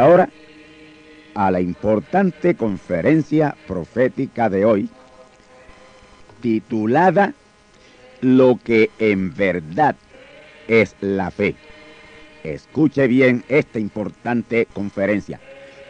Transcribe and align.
Ahora, 0.00 0.28
a 1.34 1.50
la 1.50 1.60
importante 1.60 2.54
conferencia 2.54 3.56
profética 3.66 4.50
de 4.50 4.64
hoy, 4.64 4.88
titulada 6.40 7.34
Lo 8.20 8.58
que 8.62 8.90
en 8.98 9.34
verdad 9.34 9.96
es 10.68 10.96
la 11.00 11.30
fe. 11.30 11.54
Escuche 12.44 13.06
bien 13.06 13.44
esta 13.48 13.78
importante 13.78 14.66
conferencia. 14.72 15.40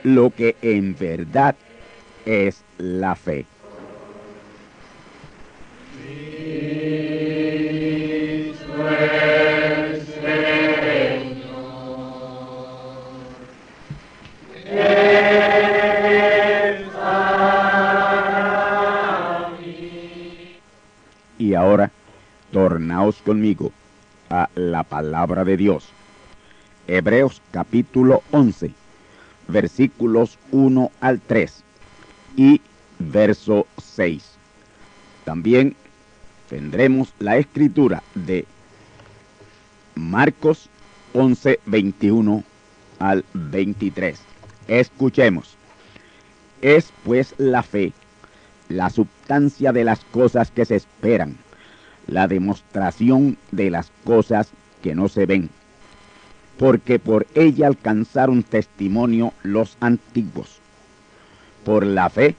Lo 0.03 0.31
que 0.31 0.57
en 0.63 0.97
verdad 0.97 1.55
es 2.25 2.63
la 2.79 3.15
fe. 3.15 3.47
Conmigo 23.21 23.73
a 24.29 24.49
la 24.55 24.83
palabra 24.83 25.45
de 25.45 25.57
Dios. 25.57 25.89
Hebreos 26.87 27.41
capítulo 27.51 28.23
11, 28.31 28.73
versículos 29.49 30.39
1 30.51 30.91
al 31.01 31.21
3 31.21 31.63
y 32.37 32.61
verso 32.99 33.67
6. 33.79 34.25
También 35.25 35.77
tendremos 36.49 37.13
la 37.19 37.37
escritura 37.37 38.03
de 38.15 38.45
Marcos 39.95 40.69
11, 41.13 41.61
21 41.67 42.45
al 42.99 43.25
23. 43.35 44.19
Escuchemos. 44.69 45.57
Es 46.63 46.93
pues 47.05 47.35
la 47.39 47.63
fe 47.63 47.93
la 48.71 48.89
substancia 48.89 49.73
de 49.73 49.85
las 49.85 50.05
cosas 50.07 50.51
que 50.51 50.65
se 50.65 50.77
esperan, 50.77 51.37
la 52.11 52.27
demostración 52.27 53.39
de 53.53 53.71
las 53.71 53.91
cosas 54.05 54.51
que 54.83 54.95
no 54.95 55.09
se 55.09 55.27
ven, 55.27 55.49
porque 56.59 56.99
por 56.99 57.27
ella 57.35 57.69
alcanzaron 57.69 58.43
testimonio 58.43 59.33
los 59.43 59.77
antiguos. 59.81 60.59
Por 61.65 61.87
la 61.87 62.11
fe 62.11 62.35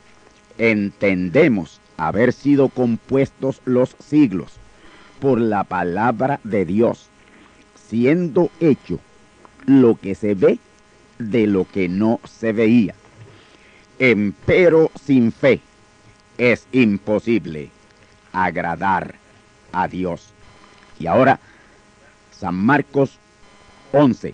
entendemos 0.57 1.79
haber 1.97 2.33
sido 2.33 2.69
compuestos 2.69 3.61
los 3.65 3.95
siglos 3.99 4.53
por 5.19 5.39
la 5.39 5.63
palabra 5.63 6.39
de 6.43 6.65
Dios, 6.65 7.07
siendo 7.87 8.49
hecho 8.59 8.99
lo 9.65 9.95
que 9.95 10.15
se 10.15 10.33
ve 10.33 10.59
de 11.19 11.47
lo 11.47 11.65
que 11.65 11.87
no 11.87 12.19
se 12.25 12.51
veía. 12.51 12.95
Empero 13.99 14.89
sin 14.99 15.31
fe 15.31 15.61
es 16.39 16.67
imposible 16.71 17.69
agradar 18.33 19.20
a 19.71 19.87
Dios. 19.87 20.33
Y 20.99 21.07
ahora, 21.07 21.39
San 22.31 22.55
Marcos 22.55 23.17
11, 23.91 24.33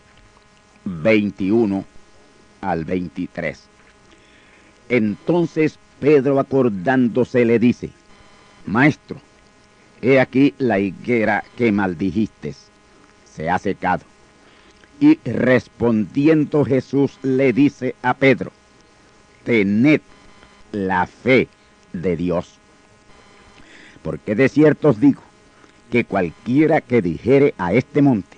21 0.86 1.86
al 2.62 2.86
23. 2.86 3.60
Entonces 4.90 5.78
Pedro 6.00 6.40
acordándose 6.40 7.44
le 7.46 7.60
dice, 7.60 7.90
Maestro, 8.66 9.20
he 10.02 10.20
aquí 10.20 10.54
la 10.58 10.80
higuera 10.80 11.44
que 11.58 11.72
maldijiste, 11.72 12.56
se 13.26 13.50
ha 13.50 13.58
secado. 13.58 14.04
Y 15.00 15.20
respondiendo 15.26 16.66
Jesús 16.66 17.20
le 17.22 17.54
dice 17.54 17.96
a 18.02 18.14
Pedro, 18.14 18.52
tened 19.44 20.02
la 20.72 21.06
fe 21.08 21.48
de 21.94 22.16
Dios. 22.16 22.58
Porque 24.02 24.36
de 24.36 24.50
cierto 24.50 24.90
os 24.90 25.00
digo 25.00 25.27
que 25.92 26.04
cualquiera 26.04 26.82
que 26.82 27.02
dijere 27.02 27.54
a 27.58 27.74
este 27.74 28.02
monte, 28.02 28.38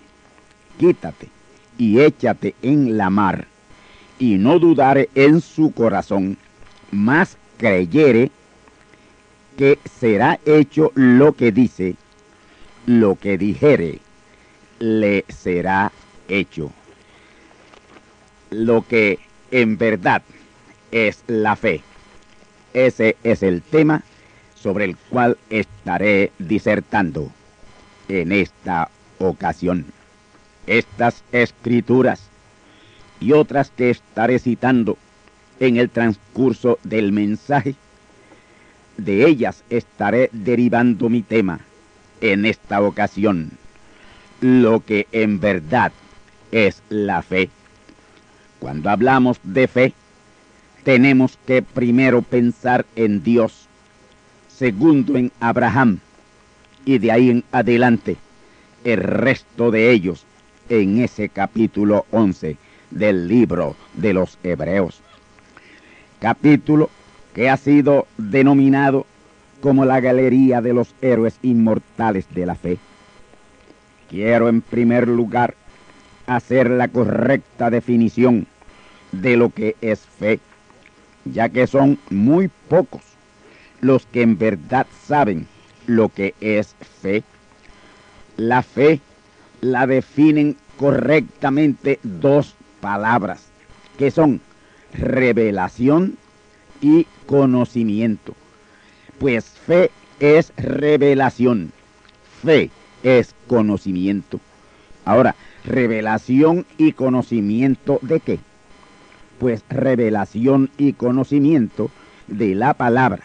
quítate 0.78 1.30
y 1.78 2.00
échate 2.00 2.56
en 2.62 2.98
la 2.98 3.10
mar, 3.10 3.48
y 4.20 4.38
no 4.38 4.60
dudare 4.60 5.10
en 5.16 5.42
su 5.42 5.72
corazón, 5.72 6.38
más 6.92 7.38
creyere 7.58 8.32
que 9.58 9.80
será 10.00 10.40
hecho 10.46 10.92
lo 10.96 11.34
que 11.34 11.52
dice, 11.52 11.96
lo 12.86 13.16
que 13.16 13.38
dijere, 13.38 14.00
le 14.80 15.26
será 15.28 15.92
hecho. 16.28 16.72
Lo 18.50 18.82
que 18.88 19.20
en 19.52 19.78
verdad 19.78 20.22
es 20.92 21.24
la 21.28 21.56
fe. 21.56 21.82
Ese 22.74 23.18
es 23.24 23.44
el 23.44 23.62
tema 23.62 24.04
sobre 24.56 24.86
el 24.86 24.98
cual 24.98 25.38
estaré 25.50 26.32
disertando 26.40 27.32
en 28.10 28.32
esta 28.32 28.90
ocasión. 29.20 29.86
Estas 30.68 31.24
escrituras 31.32 32.22
y 33.20 33.32
otras 33.32 33.72
que 33.72 33.92
estaré 33.92 34.40
citando 34.40 34.98
en 35.60 35.78
el 35.78 35.90
transcurso 35.90 36.80
del 36.84 37.12
mensaje, 37.12 37.76
de 38.98 39.28
ellas 39.28 39.64
estaré 39.70 40.30
derivando 40.34 41.10
mi 41.10 41.22
tema 41.22 41.62
en 42.22 42.46
esta 42.46 42.82
ocasión, 42.82 43.52
lo 44.42 44.84
que 44.84 45.08
en 45.12 45.40
verdad 45.40 45.92
es 46.52 46.82
la 46.90 47.22
fe. 47.22 47.50
Cuando 48.60 48.90
hablamos 48.90 49.40
de 49.44 49.68
fe, 49.68 49.94
tenemos 50.84 51.38
que 51.46 51.62
primero 51.62 52.22
pensar 52.22 52.86
en 52.96 53.24
Dios, 53.24 53.68
segundo 54.50 55.16
en 55.18 55.32
Abraham 55.40 56.00
y 56.86 56.98
de 56.98 57.12
ahí 57.12 57.30
en 57.30 57.44
adelante 57.52 58.18
el 58.84 58.98
resto 58.98 59.72
de 59.72 59.92
ellos 59.92 60.26
en 60.70 61.00
ese 61.00 61.30
capítulo 61.30 62.06
11 62.12 62.58
del 62.92 63.28
libro 63.28 63.76
de 63.94 64.14
los 64.14 64.38
Hebreos. 64.44 65.02
Capítulo 66.20 66.90
que 67.34 67.50
ha 67.50 67.58
sido 67.58 68.08
denominado 68.18 69.06
como 69.62 69.86
la 69.86 70.00
galería 70.00 70.62
de 70.62 70.74
los 70.74 70.94
héroes 71.02 71.38
inmortales 71.42 72.26
de 72.34 72.46
la 72.46 72.56
fe. 72.56 72.78
Quiero 74.10 74.50
en 74.50 74.62
primer 74.62 75.08
lugar 75.08 75.56
hacer 76.26 76.70
la 76.70 76.88
correcta 76.88 77.70
definición 77.70 78.48
de 79.12 79.38
lo 79.38 79.50
que 79.50 79.76
es 79.82 80.00
fe, 80.00 80.40
ya 81.26 81.50
que 81.50 81.68
son 81.68 82.00
muy 82.10 82.50
pocos 82.68 83.02
los 83.82 84.06
que 84.06 84.22
en 84.22 84.38
verdad 84.38 84.88
saben 85.06 85.48
lo 85.90 86.10
que 86.10 86.36
es 86.40 86.76
fe. 87.02 87.24
La 88.38 88.62
fe 88.62 89.02
la 89.60 89.88
definen 89.88 90.56
correctamente 90.78 92.00
dos 92.04 92.56
palabras, 92.80 93.48
que 93.98 94.12
son 94.12 94.40
revelación 94.94 96.16
y 96.80 97.08
conocimiento. 97.26 98.36
Pues 99.18 99.46
fe 99.46 99.90
es 100.20 100.54
revelación, 100.58 101.72
fe 102.44 102.70
es 103.02 103.34
conocimiento. 103.48 104.40
Ahora, 105.06 105.36
revelación 105.66 106.68
y 106.78 106.92
conocimiento 106.94 107.98
de 108.04 108.20
qué? 108.20 108.40
Pues 109.40 109.64
revelación 109.70 110.70
y 110.78 110.94
conocimiento 110.94 111.90
de 112.28 112.54
la 112.54 112.76
palabra, 112.76 113.24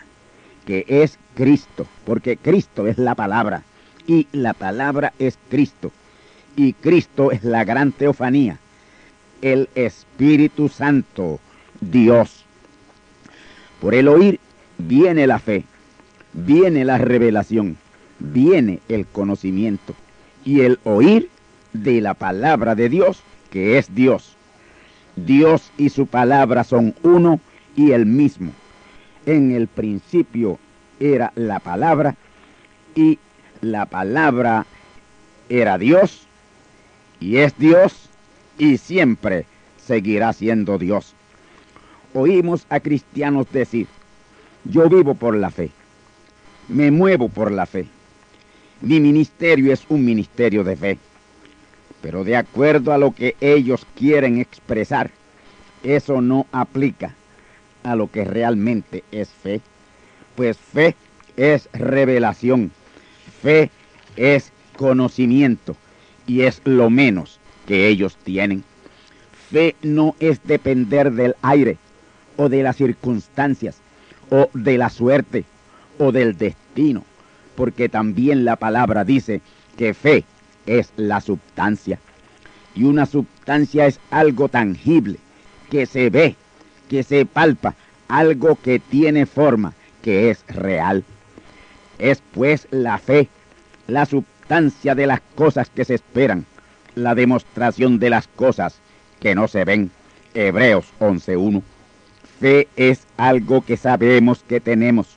que 0.64 0.86
es 0.88 1.18
Cristo, 1.34 1.86
porque 2.04 2.36
Cristo 2.36 2.86
es 2.86 2.98
la 2.98 3.14
palabra 3.14 3.62
y 4.06 4.26
la 4.32 4.54
palabra 4.54 5.12
es 5.18 5.38
Cristo. 5.48 5.92
Y 6.56 6.72
Cristo 6.74 7.32
es 7.32 7.42
la 7.42 7.64
gran 7.64 7.90
teofanía, 7.92 8.58
el 9.42 9.68
Espíritu 9.74 10.68
Santo, 10.68 11.40
Dios. 11.80 12.44
Por 13.80 13.94
el 13.94 14.08
oír 14.08 14.38
viene 14.78 15.26
la 15.26 15.40
fe, 15.40 15.64
viene 16.32 16.84
la 16.84 16.98
revelación, 16.98 17.76
viene 18.20 18.80
el 18.88 19.06
conocimiento 19.06 19.94
y 20.44 20.60
el 20.60 20.78
oír 20.84 21.28
de 21.72 22.00
la 22.00 22.14
palabra 22.14 22.76
de 22.76 22.88
Dios, 22.88 23.20
que 23.50 23.78
es 23.78 23.92
Dios. 23.94 24.36
Dios 25.16 25.70
y 25.76 25.90
su 25.90 26.06
palabra 26.06 26.64
son 26.64 26.94
uno 27.02 27.40
y 27.76 27.90
el 27.92 28.06
mismo. 28.06 28.52
En 29.26 29.52
el 29.52 29.68
principio 29.68 30.58
era 31.00 31.32
la 31.34 31.58
palabra 31.60 32.16
y 32.94 33.18
la 33.60 33.86
palabra 33.86 34.66
era 35.48 35.78
Dios 35.78 36.26
y 37.20 37.38
es 37.38 37.56
Dios 37.58 38.08
y 38.58 38.78
siempre 38.78 39.46
seguirá 39.76 40.32
siendo 40.32 40.78
Dios. 40.78 41.14
Oímos 42.12 42.66
a 42.68 42.80
cristianos 42.80 43.46
decir, 43.52 43.86
yo 44.64 44.88
vivo 44.88 45.14
por 45.14 45.36
la 45.36 45.50
fe, 45.50 45.70
me 46.68 46.90
muevo 46.90 47.28
por 47.28 47.50
la 47.50 47.66
fe, 47.66 47.86
mi 48.80 49.00
ministerio 49.00 49.72
es 49.72 49.84
un 49.88 50.04
ministerio 50.04 50.62
de 50.62 50.76
fe, 50.76 50.98
pero 52.02 52.22
de 52.22 52.36
acuerdo 52.36 52.92
a 52.92 52.98
lo 52.98 53.14
que 53.14 53.36
ellos 53.40 53.86
quieren 53.96 54.38
expresar, 54.38 55.10
eso 55.82 56.20
no 56.20 56.46
aplica 56.52 57.14
a 57.82 57.96
lo 57.96 58.10
que 58.10 58.24
realmente 58.24 59.04
es 59.10 59.28
fe, 59.28 59.60
pues 60.36 60.56
fe 60.56 60.94
es 61.36 61.68
revelación, 61.72 62.70
fe 63.42 63.70
es 64.16 64.52
conocimiento 64.76 65.76
y 66.26 66.42
es 66.42 66.60
lo 66.64 66.90
menos 66.90 67.38
que 67.66 67.88
ellos 67.88 68.16
tienen. 68.22 68.64
Fe 69.50 69.76
no 69.82 70.16
es 70.20 70.40
depender 70.44 71.12
del 71.12 71.34
aire 71.42 71.78
o 72.36 72.48
de 72.48 72.62
las 72.62 72.76
circunstancias 72.76 73.76
o 74.30 74.48
de 74.54 74.78
la 74.78 74.90
suerte 74.90 75.44
o 75.98 76.12
del 76.12 76.36
destino, 76.36 77.04
porque 77.54 77.88
también 77.88 78.44
la 78.44 78.56
palabra 78.56 79.04
dice 79.04 79.40
que 79.76 79.94
fe 79.94 80.24
es 80.66 80.92
la 80.96 81.20
substancia. 81.20 81.98
Y 82.74 82.84
una 82.84 83.06
substancia 83.06 83.86
es 83.86 84.00
algo 84.10 84.48
tangible, 84.48 85.18
que 85.70 85.86
se 85.86 86.10
ve, 86.10 86.34
que 86.88 87.02
se 87.04 87.24
palpa, 87.24 87.74
algo 88.08 88.56
que 88.56 88.80
tiene 88.80 89.26
forma, 89.26 89.74
que 90.04 90.28
es 90.28 90.44
real. 90.48 91.02
Es 91.98 92.22
pues 92.32 92.68
la 92.70 92.98
fe, 92.98 93.28
la 93.86 94.04
substancia 94.04 94.94
de 94.94 95.06
las 95.06 95.22
cosas 95.34 95.70
que 95.70 95.86
se 95.86 95.94
esperan, 95.94 96.44
la 96.94 97.14
demostración 97.14 97.98
de 97.98 98.10
las 98.10 98.28
cosas 98.28 98.76
que 99.18 99.34
no 99.34 99.48
se 99.48 99.64
ven. 99.64 99.90
Hebreos 100.34 100.92
11.1. 101.00 101.62
Fe 102.38 102.68
es 102.76 103.06
algo 103.16 103.64
que 103.64 103.78
sabemos 103.78 104.44
que 104.46 104.60
tenemos 104.60 105.16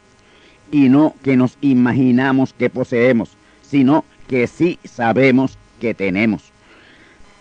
y 0.71 0.87
no 0.87 1.15
que 1.21 1.35
nos 1.35 1.57
imaginamos 1.59 2.53
que 2.53 2.69
poseemos, 2.69 3.35
sino 3.61 4.05
que 4.29 4.47
sí 4.47 4.79
sabemos 4.85 5.57
que 5.81 5.93
tenemos. 5.95 6.53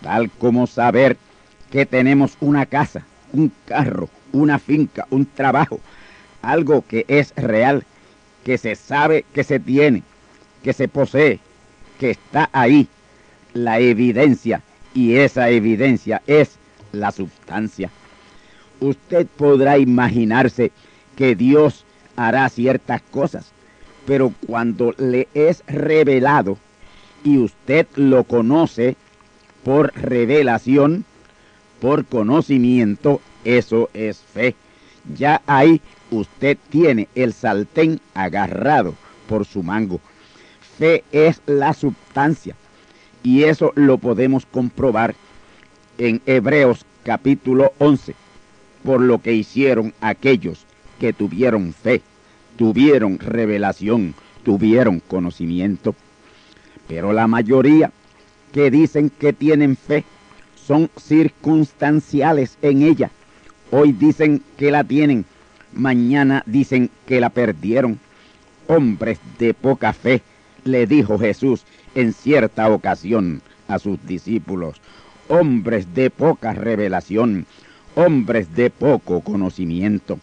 Tal 0.01 0.29
como 0.31 0.67
saber 0.67 1.15
que 1.71 1.85
tenemos 1.85 2.35
una 2.41 2.65
casa, 2.65 3.05
un 3.31 3.53
carro, 3.65 4.09
una 4.33 4.59
finca, 4.59 5.07
un 5.09 5.25
trabajo, 5.25 5.79
algo 6.47 6.83
que 6.87 7.05
es 7.09 7.33
real, 7.35 7.83
que 8.45 8.57
se 8.57 8.75
sabe 8.75 9.25
que 9.33 9.43
se 9.43 9.59
tiene, 9.59 10.03
que 10.63 10.71
se 10.71 10.87
posee, 10.87 11.39
que 11.99 12.11
está 12.11 12.49
ahí, 12.53 12.87
la 13.53 13.79
evidencia, 13.79 14.61
y 14.93 15.15
esa 15.15 15.49
evidencia 15.49 16.21
es 16.25 16.57
la 16.93 17.11
sustancia. 17.11 17.91
Usted 18.79 19.27
podrá 19.27 19.77
imaginarse 19.77 20.71
que 21.17 21.35
Dios 21.35 21.83
hará 22.15 22.47
ciertas 22.47 23.01
cosas, 23.11 23.51
pero 24.05 24.33
cuando 24.45 24.95
le 24.97 25.27
es 25.33 25.63
revelado 25.67 26.57
y 27.25 27.39
usted 27.39 27.87
lo 27.95 28.23
conoce 28.23 28.95
por 29.65 29.93
revelación, 29.95 31.03
por 31.81 32.05
conocimiento, 32.05 33.19
eso 33.43 33.89
es 33.93 34.19
fe. 34.33 34.55
Ya 35.17 35.41
ahí 35.45 35.81
usted 36.11 36.57
tiene 36.69 37.07
el 37.15 37.33
saltén 37.33 37.99
agarrado 38.13 38.95
por 39.27 39.45
su 39.45 39.63
mango. 39.63 39.99
Fe 40.77 41.03
es 41.11 41.41
la 41.45 41.73
sustancia 41.73 42.55
y 43.23 43.43
eso 43.43 43.71
lo 43.75 43.97
podemos 43.97 44.45
comprobar 44.45 45.15
en 45.97 46.21
Hebreos 46.25 46.85
capítulo 47.03 47.73
11, 47.79 48.15
por 48.83 49.01
lo 49.01 49.21
que 49.21 49.33
hicieron 49.33 49.93
aquellos 50.01 50.65
que 50.99 51.13
tuvieron 51.13 51.73
fe, 51.73 52.01
tuvieron 52.57 53.19
revelación, 53.19 54.13
tuvieron 54.43 54.99
conocimiento. 54.99 55.95
Pero 56.87 57.13
la 57.13 57.27
mayoría 57.27 57.91
que 58.53 58.71
dicen 58.71 59.09
que 59.09 59.33
tienen 59.33 59.75
fe 59.75 60.03
son 60.55 60.89
circunstanciales 60.97 62.57
en 62.61 62.81
ella. 62.83 63.11
Hoy 63.71 63.91
dicen 63.91 64.41
que 64.57 64.71
la 64.71 64.83
tienen, 64.83 65.25
mañana 65.77 66.43
dicen 66.45 66.89
que 67.05 67.21
la 67.21 67.29
perdieron. 67.29 67.99
Hombres 68.67 69.19
de 69.39 69.53
poca 69.53 69.93
fe, 69.93 70.21
le 70.65 70.87
dijo 70.87 71.17
Jesús 71.17 71.63
en 71.95 72.13
cierta 72.13 72.69
ocasión 72.69 73.41
a 73.67 73.79
sus 73.79 74.05
discípulos. 74.05 74.81
Hombres 75.29 75.93
de 75.93 76.09
poca 76.09 76.53
revelación, 76.53 77.45
hombres 77.95 78.53
de 78.55 78.69
poco 78.69 79.21
conocimiento. 79.21 80.19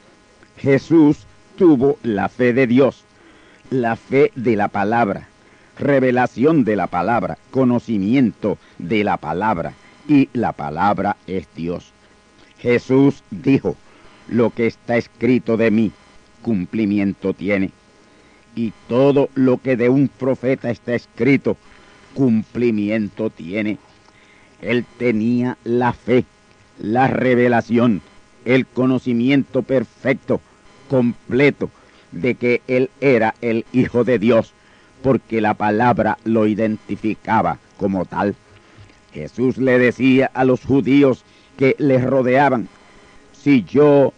Jesús 0.58 1.26
tuvo 1.56 1.98
la 2.02 2.28
fe 2.28 2.52
de 2.52 2.66
Dios, 2.66 3.04
la 3.70 3.96
fe 3.96 4.30
de 4.34 4.56
la 4.56 4.68
palabra, 4.68 5.28
revelación 5.78 6.64
de 6.64 6.76
la 6.76 6.86
palabra, 6.86 7.38
conocimiento 7.50 8.58
de 8.78 9.04
la 9.04 9.16
palabra, 9.16 9.72
y 10.06 10.28
la 10.32 10.52
palabra 10.52 11.16
es 11.26 11.48
Dios. 11.54 11.92
Jesús 12.58 13.22
dijo, 13.30 13.76
lo 14.28 14.50
que 14.50 14.66
está 14.66 14.96
escrito 14.96 15.56
de 15.56 15.70
mí, 15.70 15.92
cumplimiento 16.42 17.34
tiene. 17.34 17.70
Y 18.54 18.72
todo 18.88 19.28
lo 19.34 19.58
que 19.58 19.76
de 19.76 19.88
un 19.88 20.08
profeta 20.08 20.70
está 20.70 20.94
escrito, 20.94 21.56
cumplimiento 22.14 23.30
tiene. 23.30 23.78
Él 24.60 24.84
tenía 24.98 25.58
la 25.64 25.92
fe, 25.92 26.24
la 26.78 27.08
revelación, 27.08 28.00
el 28.44 28.66
conocimiento 28.66 29.62
perfecto, 29.62 30.40
completo, 30.88 31.70
de 32.12 32.36
que 32.36 32.62
Él 32.68 32.90
era 33.00 33.34
el 33.40 33.64
Hijo 33.72 34.04
de 34.04 34.18
Dios, 34.18 34.52
porque 35.02 35.40
la 35.40 35.54
palabra 35.54 36.18
lo 36.24 36.46
identificaba 36.46 37.58
como 37.76 38.04
tal. 38.04 38.34
Jesús 39.12 39.58
le 39.58 39.78
decía 39.78 40.30
a 40.34 40.44
los 40.44 40.64
judíos 40.64 41.24
que 41.56 41.76
le 41.78 41.98
rodeaban, 41.98 42.68
si 43.44 43.62
yo 43.64 44.14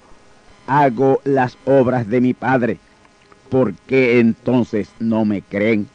hago 0.68 1.20
las 1.24 1.58
obras 1.64 2.08
de 2.08 2.20
mi 2.20 2.32
Padre, 2.32 2.78
¿por 3.50 3.74
qué 3.74 4.20
entonces 4.20 4.88
no 5.00 5.24
me 5.24 5.42
creen? 5.42 5.88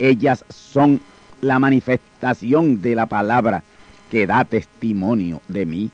Ellas 0.00 0.44
son 0.48 1.00
la 1.40 1.60
manifestación 1.60 2.82
de 2.82 2.96
la 2.96 3.06
palabra 3.06 3.62
que 4.10 4.26
da 4.26 4.44
testimonio 4.44 5.40
de 5.46 5.66
mí. 5.66 5.90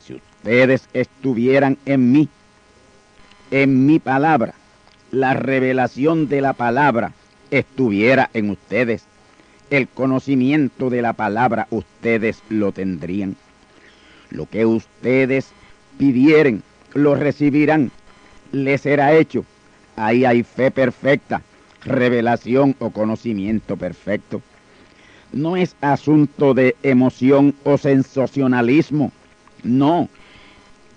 Si 0.00 0.14
ustedes 0.14 0.88
estuvieran 0.92 1.76
en 1.84 2.12
mí, 2.12 2.28
en 3.50 3.84
mi 3.84 3.98
palabra, 3.98 4.54
la 5.10 5.34
revelación 5.34 6.28
de 6.28 6.40
la 6.42 6.52
palabra 6.52 7.12
estuviera 7.50 8.30
en 8.34 8.50
ustedes, 8.50 9.04
el 9.70 9.88
conocimiento 9.88 10.90
de 10.90 11.02
la 11.02 11.14
palabra 11.14 11.66
ustedes 11.70 12.40
lo 12.50 12.70
tendrían. 12.70 13.34
Lo 14.30 14.46
que 14.46 14.64
ustedes 14.64 15.52
pidieren, 15.98 16.62
lo 16.94 17.14
recibirán, 17.14 17.90
les 18.52 18.80
será 18.82 19.14
hecho. 19.14 19.44
Ahí 19.96 20.24
hay 20.24 20.42
fe 20.44 20.70
perfecta, 20.70 21.42
revelación 21.84 22.76
o 22.78 22.90
conocimiento 22.90 23.76
perfecto. 23.76 24.40
No 25.32 25.56
es 25.56 25.76
asunto 25.80 26.54
de 26.54 26.76
emoción 26.82 27.54
o 27.64 27.76
sensacionalismo. 27.76 29.12
No, 29.62 30.08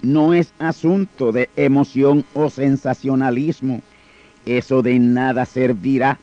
no 0.02 0.34
es 0.34 0.54
asunto 0.60 1.32
de 1.32 1.50
emoción 1.56 2.24
o 2.34 2.50
sensacionalismo. 2.50 3.82
Eso 4.46 4.82
de 4.82 5.00
nada 5.00 5.46
servirá. 5.46 6.20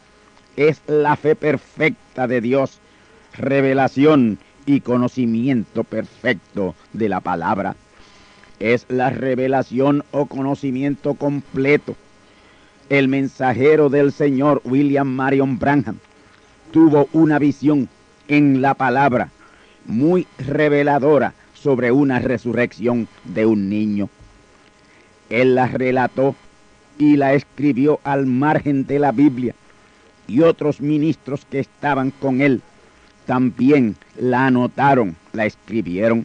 Es 0.57 0.81
la 0.87 1.17
fe 1.17 1.37
perfecta 1.37 2.27
de 2.27 2.41
Dios, 2.41 2.81
revelación 3.35 4.39
y 4.67 4.81
conocimiento 4.81 5.85
perfecto 5.85 6.75
de 6.93 7.09
la 7.09 7.21
palabra. 7.21 7.77
Es 8.61 8.87
la 8.89 9.11
revelación 9.11 10.05
o 10.11 10.27
conocimiento 10.27 11.15
completo. 11.15 11.97
El 12.89 13.09
mensajero 13.09 13.89
del 13.89 14.13
Señor, 14.13 14.63
William 14.65 15.07
Marion 15.07 15.59
Branham, 15.59 15.99
tuvo 16.73 17.09
una 17.13 17.39
visión 17.39 17.89
en 18.29 18.61
la 18.61 18.75
palabra 18.75 19.31
muy 19.87 20.27
reveladora 20.39 21.35
sobre 21.55 21.93
una 21.93 22.19
resurrección 22.19 23.09
de 23.25 23.47
un 23.47 23.69
niño. 23.69 24.09
Él 25.31 25.55
la 25.55 25.67
relató 25.67 26.35
y 26.99 27.17
la 27.17 27.35
escribió 27.35 28.01
al 28.05 28.27
margen 28.27 28.87
de 28.87 28.99
la 28.99 29.13
Biblia 29.13 29.55
y 30.27 30.41
otros 30.41 30.81
ministros 30.81 31.47
que 31.51 31.61
estaban 31.61 32.11
con 32.11 32.41
él 32.41 32.63
también 33.29 33.95
la 34.19 34.47
anotaron, 34.47 35.15
la 35.35 35.45
escribieron. 35.45 36.25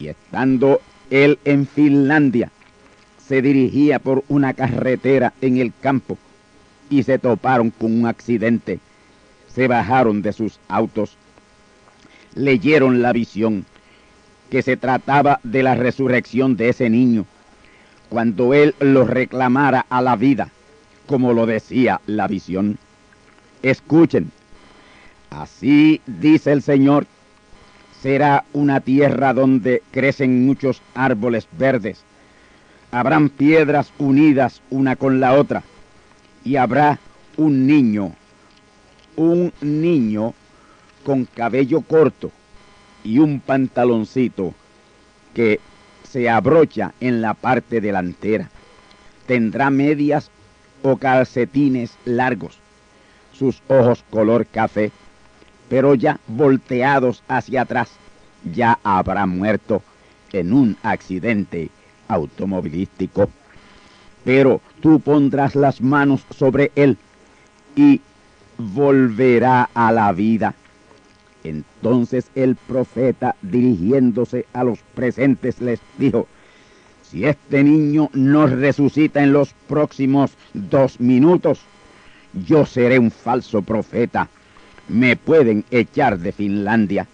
Y 0.00 0.08
estando 0.08 0.80
él 1.10 1.38
en 1.44 1.66
Finlandia, 1.66 2.50
se 3.26 3.42
dirigía 3.42 3.98
por 3.98 4.24
una 4.28 4.54
carretera 4.54 5.32
en 5.40 5.56
el 5.58 5.72
campo 5.80 6.16
y 6.88 7.02
se 7.02 7.18
toparon 7.18 7.70
con 7.70 7.98
un 7.98 8.06
accidente. 8.06 8.78
Se 9.48 9.68
bajaron 9.68 10.22
de 10.22 10.32
sus 10.32 10.60
autos, 10.68 11.16
leyeron 12.34 13.02
la 13.02 13.12
visión, 13.12 13.64
que 14.50 14.62
se 14.62 14.76
trataba 14.76 15.40
de 15.42 15.62
la 15.62 15.74
resurrección 15.74 16.56
de 16.56 16.68
ese 16.68 16.88
niño, 16.90 17.26
cuando 18.08 18.54
él 18.54 18.74
lo 18.78 19.04
reclamara 19.04 19.86
a 19.88 20.02
la 20.02 20.14
vida, 20.14 20.50
como 21.06 21.32
lo 21.32 21.46
decía 21.46 22.00
la 22.06 22.28
visión. 22.28 22.78
Escuchen, 23.62 24.30
así 25.30 26.00
dice 26.06 26.52
el 26.52 26.62
Señor, 26.62 27.06
será 28.02 28.44
una 28.52 28.80
tierra 28.80 29.32
donde 29.32 29.82
crecen 29.90 30.46
muchos 30.46 30.82
árboles 30.94 31.48
verdes, 31.52 32.02
habrán 32.90 33.28
piedras 33.28 33.92
unidas 33.98 34.62
una 34.70 34.96
con 34.96 35.20
la 35.20 35.34
otra, 35.34 35.62
y 36.44 36.56
habrá 36.56 36.98
un 37.36 37.66
niño, 37.66 38.12
un 39.16 39.52
niño 39.60 40.34
con 41.04 41.24
cabello 41.24 41.80
corto 41.82 42.30
y 43.04 43.18
un 43.18 43.40
pantaloncito 43.40 44.54
que 45.34 45.60
se 46.02 46.28
abrocha 46.28 46.94
en 47.00 47.20
la 47.20 47.34
parte 47.34 47.80
delantera. 47.80 48.50
Tendrá 49.26 49.70
medias 49.70 50.30
o 50.82 50.96
calcetines 50.96 51.96
largos, 52.04 52.58
sus 53.32 53.62
ojos 53.68 54.04
color 54.10 54.46
café, 54.46 54.92
pero 55.68 55.94
ya 55.94 56.20
volteados 56.26 57.22
hacia 57.28 57.62
atrás, 57.62 57.90
ya 58.54 58.78
habrá 58.82 59.26
muerto 59.26 59.82
en 60.32 60.52
un 60.52 60.76
accidente 60.82 61.70
automovilístico. 62.08 63.30
Pero 64.24 64.60
tú 64.80 65.00
pondrás 65.00 65.54
las 65.54 65.80
manos 65.80 66.24
sobre 66.30 66.72
él 66.74 66.96
y 67.74 68.00
volverá 68.58 69.68
a 69.74 69.92
la 69.92 70.12
vida. 70.12 70.54
Entonces 71.44 72.30
el 72.34 72.56
profeta, 72.56 73.36
dirigiéndose 73.42 74.46
a 74.52 74.64
los 74.64 74.80
presentes, 74.94 75.60
les 75.60 75.80
dijo, 75.96 76.26
si 77.02 77.24
este 77.24 77.62
niño 77.62 78.10
no 78.14 78.48
resucita 78.48 79.22
en 79.22 79.32
los 79.32 79.52
próximos 79.68 80.32
dos 80.54 80.98
minutos, 80.98 81.60
yo 82.46 82.66
seré 82.66 82.98
un 82.98 83.12
falso 83.12 83.62
profeta. 83.62 84.28
Me 84.88 85.16
pueden 85.16 85.64
echar 85.70 86.18
de 86.18 86.32
Finlandia. 86.32 87.06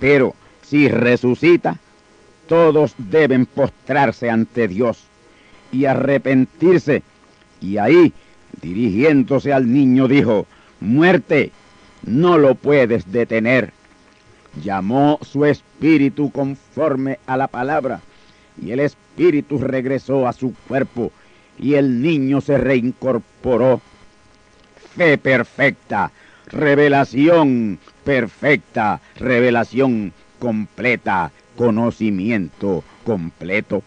Pero 0.00 0.34
si 0.62 0.88
resucita, 0.88 1.78
todos 2.48 2.94
deben 2.98 3.46
postrarse 3.46 4.30
ante 4.30 4.68
Dios 4.68 5.04
y 5.70 5.84
arrepentirse. 5.86 7.02
Y 7.60 7.78
ahí, 7.78 8.12
dirigiéndose 8.60 9.52
al 9.52 9.72
niño, 9.72 10.08
dijo, 10.08 10.46
muerte, 10.80 11.52
no 12.04 12.38
lo 12.38 12.54
puedes 12.54 13.10
detener. 13.10 13.72
Llamó 14.62 15.18
su 15.22 15.44
espíritu 15.44 16.30
conforme 16.30 17.18
a 17.26 17.36
la 17.36 17.46
palabra, 17.48 18.00
y 18.60 18.72
el 18.72 18.80
espíritu 18.80 19.58
regresó 19.58 20.28
a 20.28 20.32
su 20.32 20.54
cuerpo, 20.68 21.10
y 21.58 21.74
el 21.74 22.02
niño 22.02 22.40
se 22.40 22.58
reincorporó. 22.58 23.80
Fe 24.96 25.16
perfecta, 25.16 26.12
revelación 26.52 27.78
perfecta, 28.04 29.00
revelación 29.16 30.12
completa, 30.38 31.32
conocimiento 31.56 32.84
completo. 33.04 33.82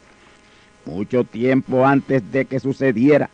Mucho 0.85 1.23
tiempo 1.23 1.85
antes 1.85 2.31
de 2.31 2.45
que 2.45 2.59
sucediera, 2.59 3.29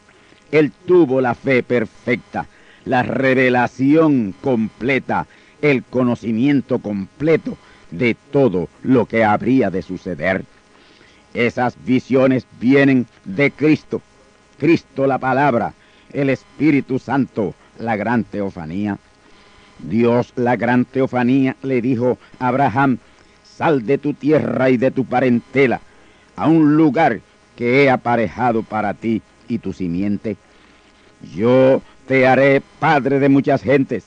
él 0.52 0.72
tuvo 0.86 1.22
la 1.22 1.34
fe 1.34 1.64
perfecta, 1.64 2.46
la 2.86 3.04
revelación 3.04 4.34
completa, 4.42 5.28
el 5.62 5.84
conocimiento 5.84 6.80
completo 6.80 7.58
de 7.90 8.16
todo 8.32 8.70
lo 8.84 9.06
que 9.06 9.24
habría 9.24 9.70
de 9.70 9.82
suceder. 9.82 10.46
Esas 11.34 11.76
visiones 11.86 12.46
vienen 12.60 13.08
de 13.24 13.52
Cristo, 13.52 14.02
Cristo 14.58 15.08
la 15.08 15.18
palabra, 15.18 15.74
el 16.12 16.30
Espíritu 16.30 17.00
Santo, 17.00 17.54
la 17.80 17.96
gran 17.96 18.24
teofanía. 18.24 18.98
Dios, 19.84 20.34
la 20.36 20.56
gran 20.56 20.86
teofanía, 20.86 21.56
le 21.64 21.82
dijo 21.82 22.18
a 22.40 22.48
Abraham, 22.48 22.98
sal 23.44 23.86
de 23.86 23.98
tu 23.98 24.14
tierra 24.14 24.70
y 24.70 24.78
de 24.78 24.92
tu 24.92 25.06
parentela 25.06 25.82
a 26.36 26.48
un 26.48 26.76
lugar 26.76 27.20
que 27.56 27.84
he 27.84 27.90
aparejado 27.90 28.64
para 28.64 28.94
ti 28.94 29.22
y 29.48 29.60
tu 29.60 29.74
simiente. 29.74 30.38
Yo 31.36 31.82
te 32.08 32.26
haré 32.26 32.62
padre 32.80 33.20
de 33.20 33.30
muchas 33.30 33.62
gentes, 33.62 34.06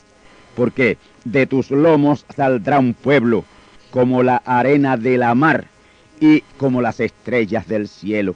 porque 0.57 0.99
de 1.25 1.47
tus 1.47 1.71
lomos 1.71 2.25
saldrá 2.35 2.79
un 2.79 2.95
pueblo 2.95 3.45
como 3.91 4.23
la 4.23 4.43
arena 4.45 4.97
de 4.97 5.19
la 5.19 5.35
mar 5.35 5.67
y 6.21 6.41
como 6.57 6.83
las 6.83 7.01
estrellas 7.01 7.69
del 7.69 7.89
cielo. 7.89 8.35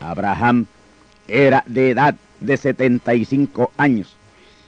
Abraham 0.00 0.66
era 1.28 1.64
de 1.66 1.90
edad 1.90 2.14
de 2.40 2.56
75 2.56 3.72
años 3.76 4.16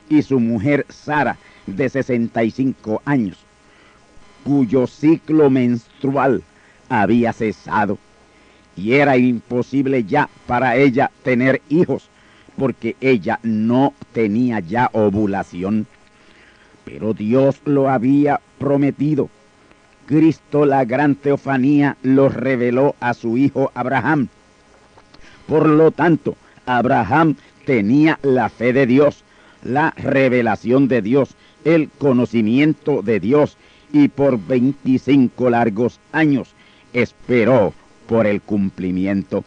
y 0.08 0.22
su 0.22 0.40
mujer 0.40 0.86
Sara 0.88 1.36
de 1.66 1.88
65 1.88 3.02
años, 3.04 3.38
cuyo 4.44 4.86
ciclo 4.86 5.50
menstrual 5.50 6.42
había 6.88 7.32
cesado 7.32 7.98
y 8.76 8.92
era 8.92 9.16
imposible 9.16 10.04
ya 10.04 10.28
para 10.46 10.76
ella 10.76 11.10
tener 11.22 11.62
hijos 11.68 12.08
porque 12.56 12.96
ella 13.00 13.38
no 13.42 13.94
tenía 14.12 14.60
ya 14.60 14.90
ovulación. 14.92 15.86
Pero 16.84 17.14
Dios 17.14 17.60
lo 17.64 17.88
había 17.88 18.40
prometido. 18.58 19.28
Cristo, 20.06 20.64
la 20.66 20.84
gran 20.84 21.16
teofanía, 21.16 21.96
lo 22.02 22.28
reveló 22.28 22.94
a 23.00 23.12
su 23.14 23.36
hijo 23.36 23.72
Abraham. 23.74 24.28
Por 25.48 25.68
lo 25.68 25.90
tanto, 25.90 26.36
Abraham 26.64 27.36
tenía 27.64 28.18
la 28.22 28.48
fe 28.48 28.72
de 28.72 28.86
Dios, 28.86 29.24
la 29.62 29.92
revelación 29.96 30.86
de 30.88 31.02
Dios, 31.02 31.34
el 31.66 31.90
conocimiento 31.98 33.02
de 33.02 33.18
Dios, 33.18 33.56
y 33.92 34.08
por 34.08 34.38
25 34.38 35.50
largos 35.50 35.98
años 36.12 36.48
esperó 36.92 37.74
por 38.06 38.26
el 38.26 38.40
cumplimiento. 38.40 39.44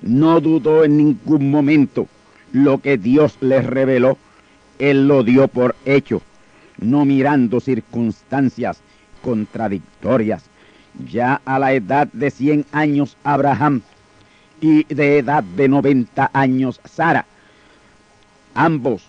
No 0.00 0.40
dudó 0.40 0.84
en 0.84 0.96
ningún 0.96 1.50
momento 1.50 2.06
lo 2.52 2.78
que 2.78 2.96
Dios 2.96 3.36
les 3.40 3.66
reveló, 3.66 4.18
Él 4.78 5.08
lo 5.08 5.24
dio 5.24 5.48
por 5.48 5.74
hecho. 5.84 6.22
no 6.80 7.04
mirando 7.04 7.58
circunstancias 7.58 8.80
contradictorias. 9.20 10.44
Ya 11.10 11.40
a 11.44 11.58
la 11.58 11.72
edad 11.72 12.06
de 12.12 12.30
100 12.30 12.66
años 12.70 13.16
Abraham 13.24 13.82
y 14.60 14.84
de 14.84 15.18
edad 15.18 15.42
de 15.42 15.68
90 15.68 16.30
años 16.32 16.80
Sara, 16.84 17.26
ambos 18.54 19.02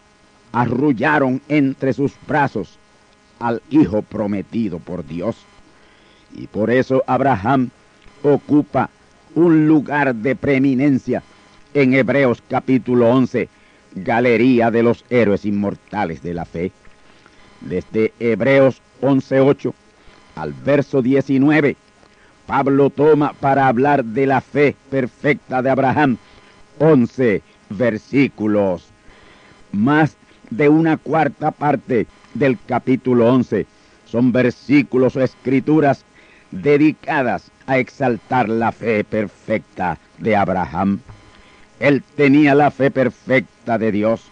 arrullaron 0.51 1.41
entre 1.47 1.93
sus 1.93 2.13
brazos 2.27 2.77
al 3.39 3.61
hijo 3.69 4.01
prometido 4.01 4.79
por 4.79 5.05
Dios. 5.05 5.37
Y 6.35 6.47
por 6.47 6.69
eso 6.69 7.03
Abraham 7.07 7.69
ocupa 8.23 8.89
un 9.35 9.67
lugar 9.67 10.15
de 10.15 10.35
preeminencia 10.35 11.23
en 11.73 11.93
Hebreos 11.93 12.43
capítulo 12.47 13.09
11, 13.09 13.47
Galería 13.95 14.71
de 14.71 14.83
los 14.83 15.05
Héroes 15.09 15.45
Inmortales 15.45 16.21
de 16.21 16.33
la 16.33 16.45
Fe. 16.45 16.71
Desde 17.61 18.13
Hebreos 18.19 18.81
11.8 19.01 19.73
al 20.35 20.53
verso 20.53 21.01
19, 21.01 21.75
Pablo 22.45 22.89
toma 22.89 23.33
para 23.33 23.67
hablar 23.67 24.03
de 24.03 24.25
la 24.25 24.41
fe 24.41 24.75
perfecta 24.89 25.61
de 25.61 25.69
Abraham 25.69 26.17
11 26.79 27.43
versículos. 27.69 28.87
Más 29.71 30.17
de 30.49 30.69
una 30.69 30.97
cuarta 30.97 31.51
parte 31.51 32.07
del 32.33 32.57
capítulo 32.65 33.31
11 33.31 33.65
son 34.05 34.31
versículos 34.31 35.15
o 35.15 35.21
escrituras 35.21 36.03
dedicadas 36.51 37.51
a 37.67 37.77
exaltar 37.77 38.49
la 38.49 38.71
fe 38.71 39.03
perfecta 39.03 39.99
de 40.17 40.35
Abraham. 40.35 40.99
Él 41.79 42.03
tenía 42.15 42.55
la 42.55 42.71
fe 42.71 42.89
perfecta 42.91 43.77
de 43.77 43.91
Dios 43.91 44.23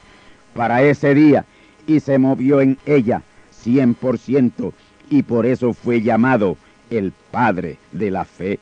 para 0.53 0.81
ese 0.81 1.13
día 1.13 1.45
y 1.85 1.99
se 1.99 2.17
movió 2.17 2.59
en 2.59 2.77
ella 2.85 3.21
100% 3.63 4.73
y 5.09 5.23
por 5.23 5.45
eso 5.45 5.73
fue 5.73 6.01
llamado 6.01 6.57
el 6.89 7.13
padre 7.31 7.77
de 7.91 8.11
la 8.11 8.25
fe. 8.25 8.59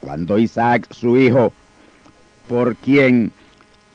Cuando 0.00 0.38
Isaac, 0.38 0.86
su 0.92 1.16
hijo, 1.16 1.52
por 2.48 2.76
quien 2.76 3.32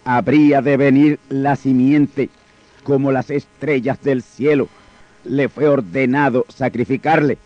habría 0.04 0.62
de 0.62 0.76
venir 0.76 1.20
la 1.30 1.56
simiente 1.56 2.30
como 2.84 3.12
las 3.12 3.30
estrellas 3.30 4.02
del 4.02 4.22
cielo, 4.22 4.68
le 5.24 5.50
fue 5.50 5.68
ordenado 5.68 6.46
sacrificarle. 6.50 7.38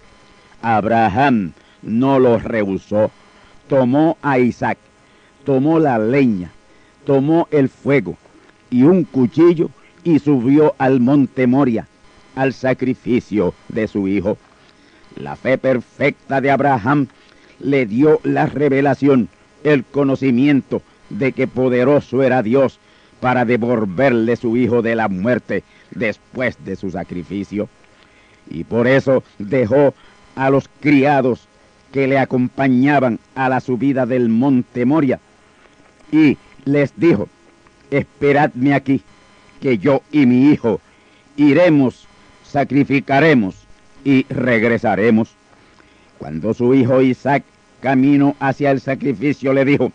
Abraham 0.61 1.53
no 1.81 2.19
lo 2.19 2.39
rehusó. 2.39 3.11
Tomó 3.67 4.17
a 4.21 4.39
Isaac, 4.39 4.77
tomó 5.45 5.79
la 5.79 5.97
leña, 5.97 6.51
tomó 7.05 7.47
el 7.51 7.69
fuego 7.69 8.17
y 8.69 8.83
un 8.83 9.03
cuchillo 9.03 9.69
y 10.03 10.19
subió 10.19 10.75
al 10.77 10.99
monte 10.99 11.47
Moria, 11.47 11.87
al 12.35 12.53
sacrificio 12.53 13.53
de 13.69 13.87
su 13.87 14.07
hijo. 14.07 14.37
La 15.15 15.35
fe 15.35 15.57
perfecta 15.57 16.41
de 16.41 16.51
Abraham 16.51 17.07
le 17.59 17.85
dio 17.85 18.19
la 18.23 18.47
revelación, 18.47 19.29
el 19.63 19.85
conocimiento 19.85 20.81
de 21.09 21.31
que 21.31 21.47
poderoso 21.47 22.23
era 22.23 22.43
Dios 22.43 22.79
para 23.23 23.45
devolverle 23.45 24.35
su 24.35 24.57
hijo 24.57 24.81
de 24.81 24.97
la 24.97 25.07
muerte 25.07 25.63
después 25.91 26.57
de 26.65 26.75
su 26.75 26.91
sacrificio. 26.91 27.69
Y 28.49 28.65
por 28.65 28.85
eso 28.85 29.23
dejó 29.39 29.93
a 30.35 30.49
los 30.49 30.69
criados 30.81 31.47
que 31.93 32.05
le 32.05 32.19
acompañaban 32.19 33.21
a 33.33 33.47
la 33.47 33.61
subida 33.61 34.05
del 34.05 34.27
monte 34.27 34.83
Moria 34.83 35.21
y 36.11 36.37
les 36.65 36.91
dijo, 36.97 37.29
esperadme 37.91 38.73
aquí, 38.73 39.01
que 39.61 39.77
yo 39.77 40.01
y 40.11 40.25
mi 40.25 40.51
hijo 40.51 40.81
iremos, 41.37 42.05
sacrificaremos 42.43 43.55
y 44.03 44.25
regresaremos. 44.27 45.33
Cuando 46.17 46.53
su 46.53 46.73
hijo 46.73 47.01
Isaac 47.01 47.45
camino 47.79 48.35
hacia 48.41 48.71
el 48.71 48.81
sacrificio 48.81 49.53
le 49.53 49.63
dijo, 49.63 49.93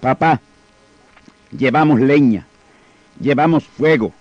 papá, 0.00 0.40
llevamos 1.50 1.98
leña, 1.98 2.46
llevamos 3.20 3.64
fuego, 3.64 4.12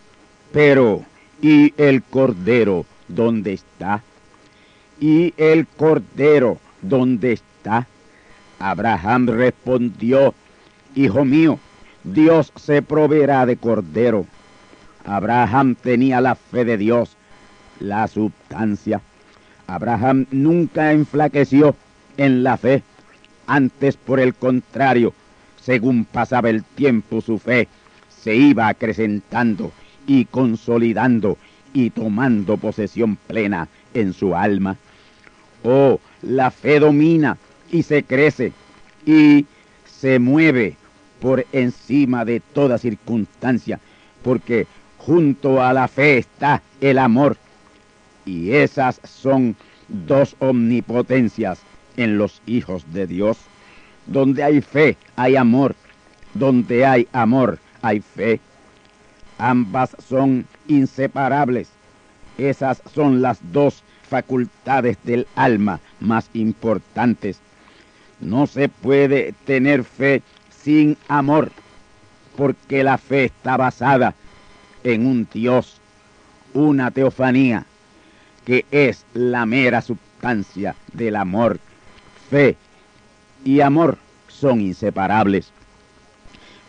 pero 0.52 1.04
¿y 1.42 1.74
el 1.82 2.04
cordero 2.04 2.86
dónde 3.08 3.54
está? 3.54 4.04
¿Y 5.00 5.34
el 5.38 5.66
cordero 5.66 6.60
dónde 6.82 7.34
está? 7.34 7.88
Abraham 8.60 9.28
respondió, 9.28 10.34
Hijo 10.96 11.24
mío, 11.24 11.60
Dios 12.04 12.52
se 12.58 12.82
proveerá 12.82 13.46
de 13.46 13.56
cordero. 13.56 14.26
Abraham 15.06 15.76
tenía 15.76 16.20
la 16.20 16.36
fe 16.36 16.66
de 16.66 16.78
Dios, 16.78 17.16
la 17.80 18.08
sustancia. 18.08 19.02
Abraham 19.68 20.26
nunca 20.32 20.92
enflaqueció 20.92 21.76
en 22.18 22.44
la 22.44 22.58
fe, 22.58 22.84
antes 23.48 23.96
por 23.96 24.20
el 24.20 24.36
contrario, 24.36 25.14
según 25.62 26.06
pasaba 26.06 26.50
el 26.50 26.64
tiempo 26.64 27.22
su 27.22 27.40
fe 27.40 27.68
se 28.22 28.36
iba 28.36 28.68
acrecentando 28.68 29.72
y 30.08 30.26
consolidando 30.26 31.38
y 31.74 31.90
tomando 31.92 32.58
posesión 32.58 33.16
plena 33.16 33.68
en 33.94 34.14
su 34.14 34.36
alma. 34.36 34.78
Oh, 35.64 36.00
la 36.22 36.52
fe 36.52 36.80
domina 36.80 37.38
y 37.72 37.84
se 37.84 38.04
crece 38.04 38.54
y 39.06 39.46
se 39.86 40.20
mueve 40.20 40.76
por 41.20 41.46
encima 41.52 42.26
de 42.26 42.40
toda 42.40 42.78
circunstancia, 42.78 43.80
porque 44.24 44.68
junto 44.98 45.62
a 45.62 45.74
la 45.74 45.88
fe 45.88 46.18
está 46.18 46.62
el 46.82 46.98
amor. 46.98 47.38
Y 48.26 48.52
esas 48.52 49.02
son 49.04 49.56
dos 49.88 50.36
omnipotencias 50.40 51.60
en 51.98 52.18
los 52.18 52.42
hijos 52.46 52.86
de 52.94 53.08
Dios. 53.08 53.38
Donde 54.06 54.44
hay 54.44 54.62
fe, 54.62 54.98
hay 55.16 55.36
amor. 55.36 55.76
Donde 56.34 56.86
hay 56.86 57.08
amor, 57.12 57.60
hay 57.82 58.02
fe. 58.02 58.40
Ambas 59.38 59.96
son 60.08 60.46
inseparables. 60.68 61.70
Esas 62.38 62.82
son 62.94 63.22
las 63.22 63.40
dos 63.52 63.84
facultades 64.10 64.98
del 65.04 65.28
alma 65.36 65.80
más 66.00 66.30
importantes. 66.34 67.40
No 68.20 68.48
se 68.48 68.70
puede 68.70 69.34
tener 69.46 69.84
fe 69.84 70.22
sin 70.50 70.98
amor, 71.08 71.52
porque 72.36 72.84
la 72.84 72.98
fe 72.98 73.26
está 73.26 73.56
basada 73.56 74.14
en 74.84 75.06
un 75.06 75.28
Dios, 75.32 75.80
una 76.54 76.92
teofanía, 76.92 77.66
que 78.46 78.66
es 78.72 79.06
la 79.14 79.46
mera 79.46 79.82
sustancia 79.82 80.76
del 80.94 81.16
amor. 81.16 81.60
Fe 82.30 82.58
y 83.46 83.62
amor 83.62 83.98
son 84.28 84.62
inseparables. 84.62 85.52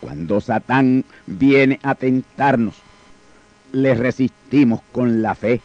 Cuando 0.01 0.41
Satán 0.41 1.05
viene 1.27 1.79
a 1.83 1.95
tentarnos, 1.95 2.77
le 3.73 3.95
resistimos 3.95 4.81
con 4.93 5.23
la 5.23 5.35
fe, 5.35 5.61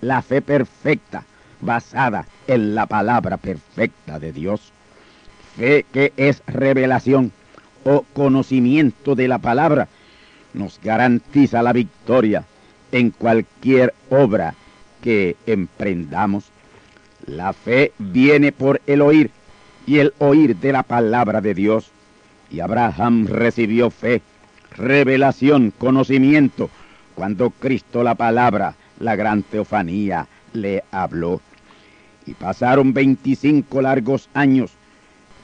la 0.00 0.22
fe 0.22 0.42
perfecta, 0.42 1.24
basada 1.60 2.26
en 2.46 2.74
la 2.74 2.86
palabra 2.86 3.36
perfecta 3.36 4.18
de 4.18 4.32
Dios. 4.32 4.72
Fe 5.56 5.84
que 5.92 6.12
es 6.16 6.42
revelación 6.46 7.32
o 7.84 8.04
conocimiento 8.12 9.14
de 9.14 9.28
la 9.28 9.38
palabra, 9.38 9.88
nos 10.52 10.80
garantiza 10.82 11.62
la 11.62 11.72
victoria 11.72 12.44
en 12.92 13.10
cualquier 13.10 13.94
obra 14.10 14.54
que 15.00 15.36
emprendamos. 15.46 16.50
La 17.26 17.52
fe 17.52 17.92
viene 17.98 18.52
por 18.52 18.80
el 18.86 19.00
oír 19.00 19.30
y 19.86 19.98
el 19.98 20.12
oír 20.18 20.56
de 20.56 20.72
la 20.72 20.82
palabra 20.82 21.40
de 21.40 21.54
Dios. 21.54 21.90
Y 22.50 22.60
Abraham 22.60 23.26
recibió 23.26 23.90
fe, 23.90 24.22
revelación, 24.76 25.72
conocimiento, 25.76 26.70
cuando 27.14 27.50
Cristo 27.50 28.02
la 28.02 28.14
palabra, 28.14 28.74
la 28.98 29.14
gran 29.14 29.42
teofanía, 29.42 30.26
le 30.52 30.82
habló. 30.90 31.40
Y 32.26 32.34
pasaron 32.34 32.92
25 32.92 33.82
largos 33.82 34.28
años, 34.34 34.72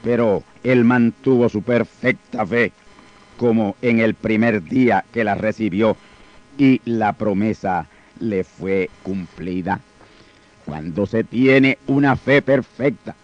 pero 0.03 0.43
él 0.65 0.85
mantuvo 0.85 1.49
su 1.49 1.63
perfecta 1.63 2.45
fe, 2.47 2.73
como 3.37 3.77
en 3.83 4.01
el 4.01 4.15
primer 4.15 4.63
día 4.65 5.05
que 5.13 5.25
la 5.25 5.35
recibió, 5.35 5.97
y 6.59 6.81
la 6.85 7.13
promesa 7.13 7.87
le 8.19 8.43
fue 8.45 8.91
cumplida. 9.03 9.81
Cuando 10.65 11.07
se 11.07 11.23
tiene 11.23 11.79
una 11.87 12.17
fe 12.17 12.43
perfecta, 12.43 13.15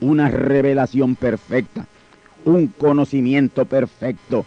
una 0.00 0.28
revelación 0.28 1.16
perfecta, 1.16 1.86
un 2.46 2.68
conocimiento 2.68 3.66
perfecto, 3.66 4.46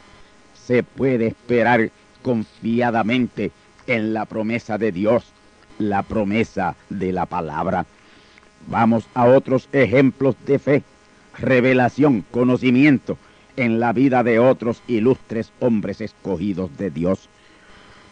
se 0.53 0.83
puede 0.83 1.27
esperar 1.27 1.91
confiadamente 2.23 3.51
en 3.87 4.13
la 4.13 4.25
promesa 4.25 4.77
de 4.77 4.91
Dios, 4.91 5.25
la 5.77 6.01
promesa 6.03 6.75
de 6.89 7.11
la 7.11 7.25
palabra. 7.25 7.85
Vamos 8.67 9.07
a 9.13 9.25
otros 9.25 9.67
ejemplos 9.73 10.35
de 10.45 10.59
fe, 10.59 10.83
revelación, 11.37 12.23
conocimiento 12.31 13.17
en 13.57 13.79
la 13.81 13.91
vida 13.91 14.23
de 14.23 14.39
otros 14.39 14.81
ilustres 14.87 15.51
hombres 15.59 15.99
escogidos 15.99 16.75
de 16.77 16.91
Dios. 16.91 17.27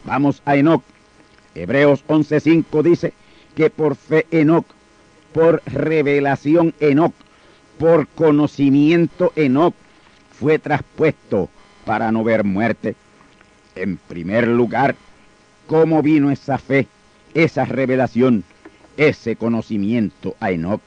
Vamos 0.03 0.41
a 0.45 0.57
Enoch, 0.57 0.83
Hebreos 1.55 2.03
11:5 2.07 2.83
dice 2.83 3.13
que 3.55 3.69
por 3.69 3.95
fe 3.95 4.27
Enoc, 4.31 4.65
por 5.33 5.61
revelación 5.65 6.73
Enoc, 6.81 7.13
por 7.77 8.07
conocimiento 8.07 9.31
Enoc, 9.35 9.73
fue 10.39 10.59
traspuesto 10.59 11.49
para 11.85 12.11
no 12.11 12.23
ver 12.23 12.43
muerte. 12.43 12.95
En 13.75 13.97
primer 13.97 14.47
lugar, 14.47 14.95
¿cómo 15.67 16.01
vino 16.01 16.31
esa 16.31 16.57
fe, 16.57 16.87
esa 17.33 17.65
revelación, 17.65 18.43
ese 18.97 19.35
conocimiento 19.35 20.35
a 20.39 20.51
Enoc? 20.51 20.81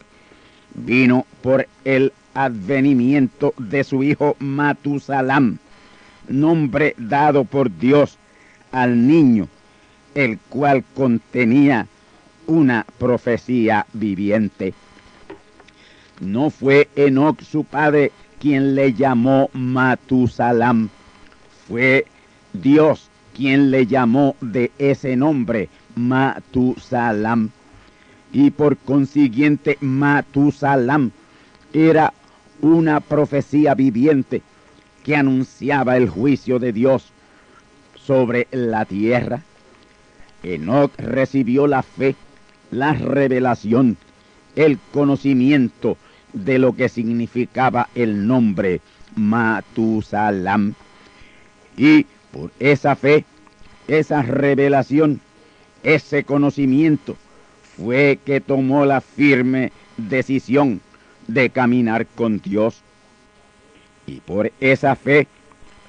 Vino 0.74 1.26
por 1.42 1.66
el 1.84 2.12
advenimiento 2.34 3.54
de 3.58 3.82
su 3.84 4.02
hijo 4.02 4.36
Matusalam, 4.38 5.58
nombre 6.28 6.94
dado 6.96 7.44
por 7.44 7.76
Dios 7.76 8.18
al 8.70 9.06
niño, 9.06 9.48
el 10.14 10.38
cual 10.48 10.84
contenía 10.94 11.86
una 12.46 12.86
profecía 12.98 13.86
viviente. 13.92 14.74
No 16.20 16.50
fue 16.50 16.88
Enoc 16.96 17.40
su 17.42 17.64
padre 17.64 18.12
quien 18.38 18.74
le 18.74 18.92
llamó 18.92 19.48
Matusalam, 19.54 20.90
fue 21.66 22.04
Dios 22.52 23.08
quien 23.34 23.70
le 23.70 23.86
llamó 23.86 24.36
de 24.42 24.70
ese 24.78 25.16
nombre 25.16 25.70
Matusalam. 25.94 27.48
Y 28.32 28.50
por 28.50 28.76
consiguiente 28.76 29.78
Matusalam 29.80 31.10
era 31.72 32.12
una 32.60 33.00
profecía 33.00 33.74
viviente 33.74 34.42
que 35.02 35.16
anunciaba 35.16 35.96
el 35.96 36.10
juicio 36.10 36.58
de 36.58 36.74
Dios 36.74 37.12
sobre 37.94 38.46
la 38.50 38.84
tierra. 38.84 39.42
Enoch 40.42 40.92
recibió 40.98 41.66
la 41.66 41.82
fe, 41.82 42.14
la 42.70 42.92
revelación, 42.92 43.96
el 44.54 44.78
conocimiento 44.92 45.96
de 46.32 46.58
lo 46.58 46.74
que 46.74 46.88
significaba 46.88 47.88
el 47.94 48.26
nombre 48.26 48.80
Matusalam. 49.16 50.74
Y 51.76 52.06
por 52.32 52.52
esa 52.58 52.96
fe, 52.96 53.24
esa 53.88 54.22
revelación, 54.22 55.20
ese 55.82 56.24
conocimiento, 56.24 57.16
fue 57.76 58.18
que 58.24 58.40
tomó 58.40 58.84
la 58.84 59.00
firme 59.00 59.72
decisión 59.96 60.80
de 61.26 61.50
caminar 61.50 62.06
con 62.06 62.40
Dios. 62.40 62.82
Y 64.06 64.20
por 64.20 64.52
esa 64.60 64.96
fe, 64.96 65.26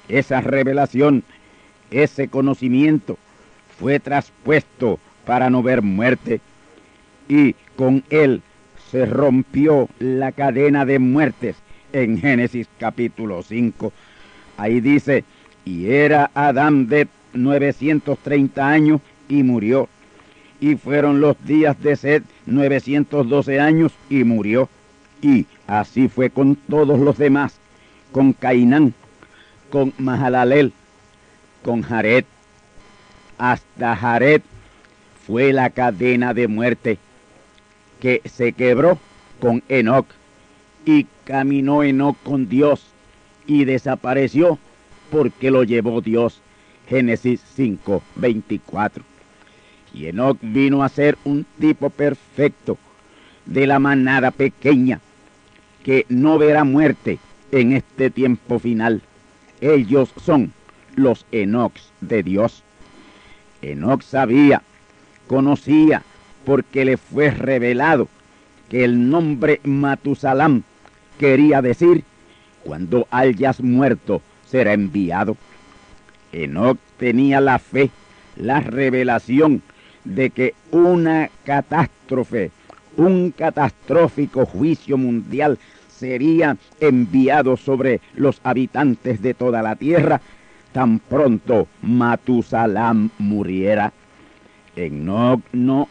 esa 0.08 0.40
revelación, 0.40 1.24
ese 1.90 2.28
conocimiento, 2.28 3.18
fue 3.78 4.00
traspuesto 4.00 4.98
para 5.26 5.50
no 5.50 5.62
ver 5.62 5.82
muerte. 5.82 6.40
Y 7.28 7.54
con 7.76 8.04
él 8.10 8.42
se 8.92 9.06
rompió 9.06 9.88
la 9.98 10.32
cadena 10.32 10.84
de 10.84 10.98
muertes 10.98 11.56
en 11.94 12.18
Génesis 12.18 12.68
capítulo 12.78 13.42
5. 13.42 13.90
Ahí 14.58 14.82
dice, 14.82 15.24
y 15.64 15.86
era 15.90 16.30
Adán 16.34 16.88
de 16.88 17.08
930 17.32 18.68
años 18.68 19.00
y 19.30 19.44
murió. 19.44 19.88
Y 20.60 20.76
fueron 20.76 21.22
los 21.22 21.42
días 21.42 21.82
de 21.82 21.96
sed 21.96 22.22
912 22.44 23.58
años 23.58 23.92
y 24.10 24.24
murió. 24.24 24.68
Y 25.22 25.46
así 25.66 26.08
fue 26.08 26.28
con 26.28 26.56
todos 26.56 27.00
los 27.00 27.16
demás, 27.16 27.58
con 28.12 28.34
Cainán, 28.34 28.92
con 29.70 29.94
Mahalalel, 29.96 30.74
con 31.62 31.80
Jared. 31.80 32.26
Hasta 33.38 33.96
Jared 33.96 34.42
fue 35.26 35.54
la 35.54 35.70
cadena 35.70 36.34
de 36.34 36.46
muerte 36.46 36.98
que 38.02 38.20
se 38.24 38.52
quebró 38.52 38.98
con 39.40 39.62
Enoch. 39.68 40.08
Y 40.84 41.06
caminó 41.24 41.84
Enoch 41.84 42.16
con 42.24 42.48
Dios 42.48 42.84
y 43.46 43.64
desapareció 43.64 44.58
porque 45.12 45.52
lo 45.52 45.62
llevó 45.62 46.00
Dios. 46.00 46.42
Génesis 46.88 47.40
5, 47.54 48.02
24. 48.16 49.04
Y 49.94 50.06
Enoch 50.06 50.36
vino 50.42 50.82
a 50.82 50.88
ser 50.88 51.16
un 51.22 51.46
tipo 51.60 51.90
perfecto 51.90 52.76
de 53.46 53.68
la 53.68 53.78
manada 53.78 54.32
pequeña 54.32 55.00
que 55.84 56.04
no 56.08 56.38
verá 56.38 56.64
muerte 56.64 57.20
en 57.52 57.72
este 57.72 58.10
tiempo 58.10 58.58
final. 58.58 59.00
Ellos 59.60 60.12
son 60.24 60.52
los 60.96 61.24
Enocs 61.30 61.92
de 62.00 62.24
Dios. 62.24 62.64
Enoch 63.60 64.02
sabía, 64.02 64.62
conocía, 65.28 66.02
porque 66.44 66.84
le 66.84 66.96
fue 66.96 67.30
revelado 67.30 68.08
que 68.68 68.84
el 68.84 69.10
nombre 69.10 69.60
Matusalam 69.64 70.62
quería 71.18 71.62
decir 71.62 72.04
cuando 72.64 73.06
hayas 73.10 73.60
muerto 73.60 74.22
será 74.46 74.72
enviado. 74.72 75.36
Enoch 76.32 76.78
tenía 76.96 77.40
la 77.40 77.58
fe, 77.58 77.90
la 78.36 78.60
revelación 78.60 79.62
de 80.04 80.30
que 80.30 80.54
una 80.70 81.30
catástrofe, 81.44 82.50
un 82.96 83.30
catastrófico 83.30 84.46
juicio 84.46 84.96
mundial 84.96 85.58
sería 85.88 86.56
enviado 86.80 87.56
sobre 87.56 88.00
los 88.14 88.40
habitantes 88.42 89.22
de 89.22 89.34
toda 89.34 89.62
la 89.62 89.76
tierra 89.76 90.20
tan 90.72 90.98
pronto 90.98 91.68
Matusalam 91.82 93.10
muriera. 93.18 93.92
Enoch 94.74 95.40
no 95.52 95.88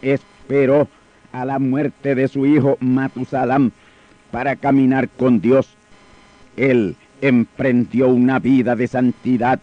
esperó 0.52 0.90
a 1.32 1.46
la 1.46 1.60
muerte 1.60 2.14
de 2.14 2.28
su 2.28 2.46
hijo 2.46 2.78
Matusalam 2.82 3.72
para 4.32 4.58
caminar 4.58 5.08
con 5.08 5.40
Dios. 5.40 5.78
Él 6.58 6.98
emprendió 7.22 8.10
una 8.10 8.40
vida 8.40 8.76
de 8.76 8.88
santidad, 8.88 9.62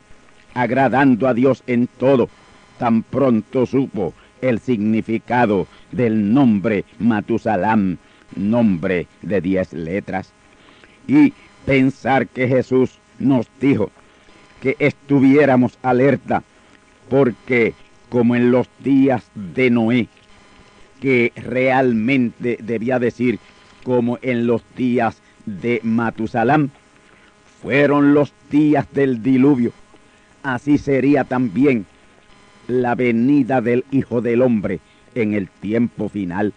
agradando 0.54 1.28
a 1.28 1.34
Dios 1.34 1.62
en 1.66 1.88
todo. 1.88 2.30
Tan 2.78 3.02
pronto 3.02 3.66
supo 3.66 4.14
el 4.40 4.60
significado 4.60 5.66
del 5.92 6.32
nombre 6.32 6.86
Matusalam, 6.98 7.98
nombre 8.34 9.08
de 9.20 9.42
diez 9.42 9.74
letras 9.74 10.32
y 11.06 11.34
pensar 11.66 12.28
que 12.28 12.48
Jesús 12.48 12.98
nos 13.18 13.46
dijo 13.60 13.90
que 14.62 14.74
estuviéramos 14.78 15.78
alerta, 15.82 16.42
porque 17.10 17.74
como 18.08 18.36
en 18.36 18.50
los 18.50 18.68
días 18.82 19.30
de 19.34 19.70
Noé, 19.70 20.08
que 21.00 21.32
realmente 21.36 22.58
debía 22.60 22.98
decir 22.98 23.38
como 23.84 24.18
en 24.22 24.46
los 24.46 24.62
días 24.76 25.20
de 25.46 25.80
Matusalam, 25.82 26.70
fueron 27.62 28.14
los 28.14 28.32
días 28.50 28.86
del 28.92 29.22
diluvio, 29.22 29.72
así 30.42 30.78
sería 30.78 31.24
también 31.24 31.86
la 32.66 32.94
venida 32.94 33.60
del 33.60 33.84
Hijo 33.90 34.20
del 34.20 34.42
Hombre 34.42 34.80
en 35.14 35.34
el 35.34 35.48
tiempo 35.48 36.08
final. 36.08 36.52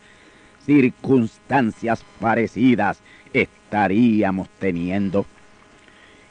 Circunstancias 0.66 2.04
parecidas 2.20 3.00
estaríamos 3.34 4.50
teniendo. 4.60 5.26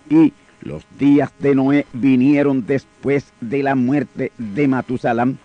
Y 0.09 0.33
los 0.61 0.85
días 0.99 1.33
de 1.39 1.55
Noé 1.55 1.87
vinieron 1.93 2.67
después 2.67 3.33
de 3.41 3.63
la 3.63 3.75
muerte 3.75 4.33
de 4.39 4.69
Matusalam, 4.69 5.39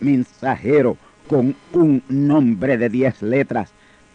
mensajero 0.00 0.98
con 1.28 1.54
un 1.72 2.02
nombre 2.08 2.76
de 2.76 2.88
diez 2.88 3.22
letras, 3.22 3.70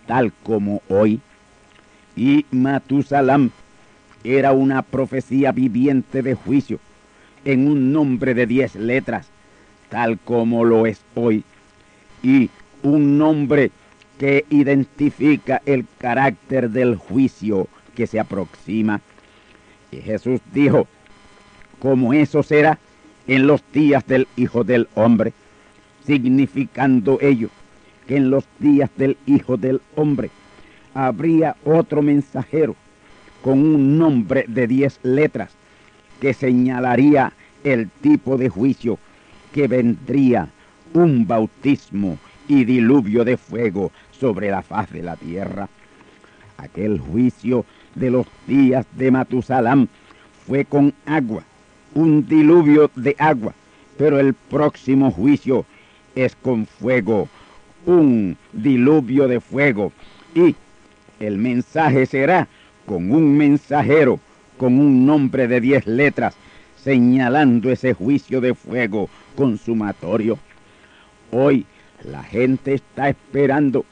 tal 0.06 0.32
como 0.44 0.82
hoy. 0.90 1.20
Y 2.16 2.46
Matusalam 2.52 3.52
era 4.24 4.52
una 4.52 4.82
profecía 4.82 5.52
viviente 5.52 6.22
de 6.22 6.36
juicio, 6.36 6.80
en 7.46 7.68
un 7.68 7.92
nombre 7.94 8.34
de 8.34 8.46
diez 8.46 8.76
letras, 8.76 9.30
tal 9.90 10.20
como 10.20 10.66
lo 10.66 10.86
es 10.86 11.02
hoy. 11.16 11.44
Y 12.22 12.50
un 12.84 13.18
nombre 13.18 13.72
que 14.18 14.46
identifica 14.50 15.62
el 15.66 15.86
carácter 15.98 16.70
del 16.70 16.96
juicio 16.96 17.68
que 17.96 18.06
se 18.06 18.20
aproxima. 18.20 19.02
Y 19.92 19.98
Jesús 19.98 20.42
dijo, 20.54 20.88
como 21.80 22.14
eso 22.14 22.44
será 22.44 22.78
en 23.28 23.48
los 23.48 23.64
días 23.72 24.06
del 24.06 24.28
Hijo 24.36 24.64
del 24.64 24.90
Hombre, 24.96 25.34
significando 26.10 27.20
ello 27.22 27.50
que 28.08 28.18
en 28.18 28.32
los 28.32 28.44
días 28.58 28.90
del 28.98 29.16
Hijo 29.28 29.58
del 29.58 29.80
Hombre 29.96 30.32
habría 30.96 31.56
otro 31.64 32.02
mensajero 32.02 32.76
con 33.44 33.60
un 33.60 34.00
nombre 34.00 34.44
de 34.48 34.66
diez 34.66 35.00
letras 35.04 35.52
que 36.20 36.34
señalaría 36.34 37.32
el 37.64 37.92
tipo 38.02 38.40
de 38.40 38.50
juicio 38.50 38.98
que 39.54 39.68
vendría 39.68 40.50
un 40.96 41.28
bautismo 41.28 42.18
y 42.48 42.66
diluvio 42.66 43.24
de 43.24 43.38
fuego 43.38 43.92
sobre 44.10 44.50
la 44.50 44.64
faz 44.64 44.92
de 44.92 45.04
la 45.04 45.16
tierra. 45.16 45.70
Aquel 46.58 46.98
juicio 47.00 47.66
de 47.94 48.10
los 48.10 48.26
días 48.48 48.88
de 48.94 49.12
Matusalam 49.12 49.88
fue 50.48 50.66
con 50.66 50.92
agua, 51.06 51.44
un 51.94 52.28
diluvio 52.28 52.90
de 52.96 53.16
agua, 53.20 53.54
pero 53.96 54.20
el 54.20 54.34
próximo 54.34 55.12
juicio 55.12 55.68
es 56.16 56.36
con 56.36 56.66
fuego, 56.66 57.28
un 57.86 58.38
diluvio 58.54 59.28
de 59.28 59.40
fuego. 59.40 59.92
Y 60.36 60.56
el 61.20 61.38
mensaje 61.38 62.06
será 62.06 62.48
con 62.86 63.12
un 63.12 63.38
mensajero, 63.38 64.20
con 64.58 64.80
un 64.80 65.06
nombre 65.06 65.48
de 65.48 65.62
diez 65.62 65.86
letras, 65.86 66.36
señalando 66.84 67.72
ese 67.72 67.94
juicio 67.94 68.42
de 68.42 68.54
fuego 68.54 69.10
consumatorio. 69.36 70.40
Hoy 71.32 71.66
la 72.04 72.24
gente 72.24 72.74
está 72.74 73.10
esperando 73.10 73.86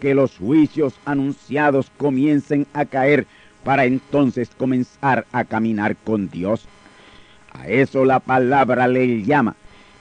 que 0.00 0.14
los 0.14 0.38
juicios 0.38 0.94
anunciados 1.04 1.90
comiencen 1.96 2.66
a 2.72 2.84
caer 2.84 3.26
para 3.64 3.84
entonces 3.84 4.50
comenzar 4.56 5.26
a 5.32 5.44
caminar 5.44 5.96
con 5.96 6.28
Dios. 6.30 6.66
A 7.52 7.68
eso 7.68 8.04
la 8.04 8.20
palabra 8.20 8.86
le 8.86 9.22
llama 9.24 9.56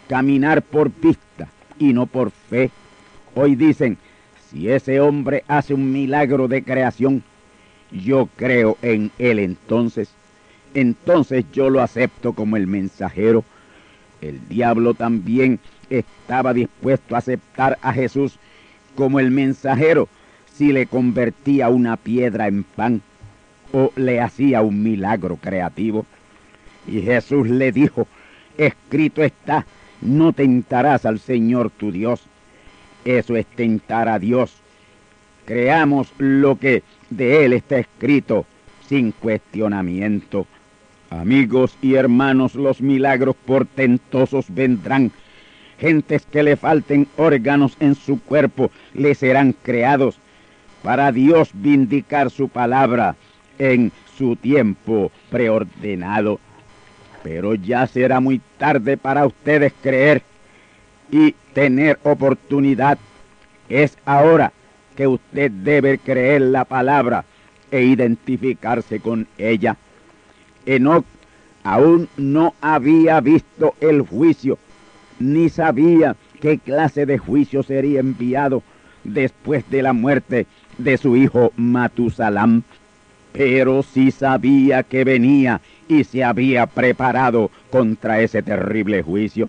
caminar 0.07 0.61
por 0.61 0.91
vista 0.91 1.49
y 1.79 1.93
no 1.93 2.05
por 2.05 2.31
fe. 2.31 2.71
Hoy 3.35 3.55
dicen, 3.55 3.97
si 4.49 4.69
ese 4.69 4.99
hombre 4.99 5.43
hace 5.47 5.73
un 5.73 5.91
milagro 5.91 6.47
de 6.47 6.63
creación, 6.63 7.23
yo 7.91 8.29
creo 8.35 8.77
en 8.81 9.11
él 9.17 9.39
entonces. 9.39 10.09
Entonces 10.73 11.45
yo 11.51 11.69
lo 11.69 11.81
acepto 11.81 12.33
como 12.33 12.57
el 12.57 12.67
mensajero. 12.67 13.43
El 14.21 14.47
diablo 14.47 14.93
también 14.93 15.59
estaba 15.89 16.53
dispuesto 16.53 17.15
a 17.15 17.19
aceptar 17.19 17.77
a 17.81 17.93
Jesús 17.93 18.39
como 18.95 19.19
el 19.19 19.31
mensajero 19.31 20.09
si 20.53 20.71
le 20.71 20.87
convertía 20.87 21.69
una 21.69 21.97
piedra 21.97 22.47
en 22.47 22.63
pan 22.63 23.01
o 23.71 23.91
le 23.95 24.19
hacía 24.19 24.61
un 24.61 24.81
milagro 24.81 25.37
creativo. 25.37 26.05
Y 26.87 27.01
Jesús 27.01 27.47
le 27.47 27.71
dijo, 27.71 28.07
escrito 28.57 29.23
está, 29.23 29.65
no 30.01 30.33
tentarás 30.33 31.05
al 31.05 31.19
Señor 31.19 31.69
tu 31.69 31.91
Dios. 31.91 32.21
Eso 33.05 33.35
es 33.35 33.45
tentar 33.45 34.09
a 34.09 34.19
Dios. 34.19 34.53
Creamos 35.45 36.11
lo 36.17 36.57
que 36.57 36.83
de 37.09 37.45
Él 37.45 37.53
está 37.53 37.79
escrito 37.79 38.45
sin 38.87 39.11
cuestionamiento. 39.11 40.45
Amigos 41.09 41.77
y 41.81 41.93
hermanos, 41.93 42.55
los 42.55 42.81
milagros 42.81 43.35
portentosos 43.45 44.45
vendrán. 44.49 45.11
Gentes 45.79 46.25
que 46.25 46.43
le 46.43 46.57
falten 46.57 47.07
órganos 47.17 47.77
en 47.79 47.95
su 47.95 48.19
cuerpo 48.21 48.71
le 48.93 49.15
serán 49.15 49.53
creados 49.53 50.19
para 50.83 51.11
Dios 51.11 51.51
vindicar 51.53 52.29
su 52.29 52.49
palabra 52.49 53.15
en 53.59 53.91
su 54.17 54.35
tiempo 54.35 55.11
preordenado. 55.29 56.39
Pero 57.23 57.55
ya 57.55 57.87
será 57.87 58.19
muy 58.19 58.41
tarde 58.57 58.97
para 58.97 59.25
ustedes 59.25 59.73
creer 59.81 60.21
y 61.11 61.33
tener 61.53 61.99
oportunidad. 62.03 62.97
Es 63.69 63.97
ahora 64.05 64.53
que 64.95 65.07
usted 65.07 65.51
debe 65.51 65.97
creer 65.97 66.41
la 66.41 66.65
palabra 66.65 67.25
e 67.71 67.83
identificarse 67.83 68.99
con 68.99 69.27
ella. 69.37 69.77
Enoch 70.65 71.05
aún 71.63 72.07
no 72.17 72.53
había 72.61 73.19
visto 73.19 73.75
el 73.81 74.01
juicio, 74.01 74.57
ni 75.19 75.49
sabía 75.49 76.15
qué 76.39 76.59
clase 76.59 77.05
de 77.05 77.17
juicio 77.17 77.63
sería 77.63 77.99
enviado 77.99 78.63
después 79.03 79.69
de 79.69 79.81
la 79.81 79.93
muerte 79.93 80.47
de 80.77 80.97
su 80.97 81.15
hijo 81.15 81.51
Matusalam 81.55 82.63
pero 83.37 83.83
sí 83.83 84.09
sabía 84.09 84.81
que 84.81 85.03
venía 85.03 85.61
y 85.87 86.05
se 86.05 86.23
había 86.23 86.65
preparado 86.65 87.51
contra 87.69 88.19
ese 88.19 88.41
terrible 88.41 89.03
juicio. 89.03 89.47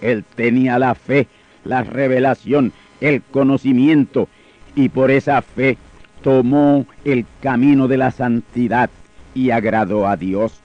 Él 0.00 0.24
tenía 0.34 0.76
la 0.80 0.96
fe, 0.96 1.28
la 1.64 1.84
revelación, 1.84 2.72
el 3.00 3.22
conocimiento, 3.22 4.28
y 4.74 4.88
por 4.88 5.12
esa 5.12 5.40
fe 5.40 5.78
tomó 6.22 6.84
el 7.04 7.24
camino 7.40 7.86
de 7.86 7.96
la 7.96 8.10
santidad 8.10 8.90
y 9.36 9.50
agradó 9.50 10.08
a 10.08 10.16
Dios. 10.16 10.60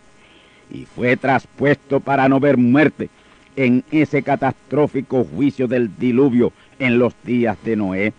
Y 0.72 0.86
fue 0.86 1.15
traspuesto 1.15 2.00
para 2.00 2.28
no 2.28 2.39
ver 2.39 2.58
muerte 2.58 3.10
en 3.56 3.84
ese 3.91 4.24
catastrófico 4.24 5.24
juicio 5.24 5.67
del 5.67 5.96
diluvio 5.96 6.52
en 6.80 6.98
los 6.98 7.13
días 7.24 7.56
de 7.63 7.76
Noé, 7.76 8.13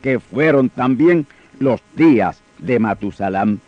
que 0.00 0.20
fueron 0.20 0.68
también 0.68 1.26
los 1.58 1.80
días 1.96 2.40
de 2.58 2.78
Matusalam 2.78 3.58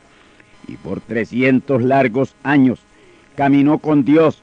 y 0.68 0.76
por 0.76 1.00
trescientos 1.00 1.82
largos 1.82 2.34
años 2.42 2.80
caminó 3.36 3.78
con 3.78 4.04
Dios. 4.04 4.42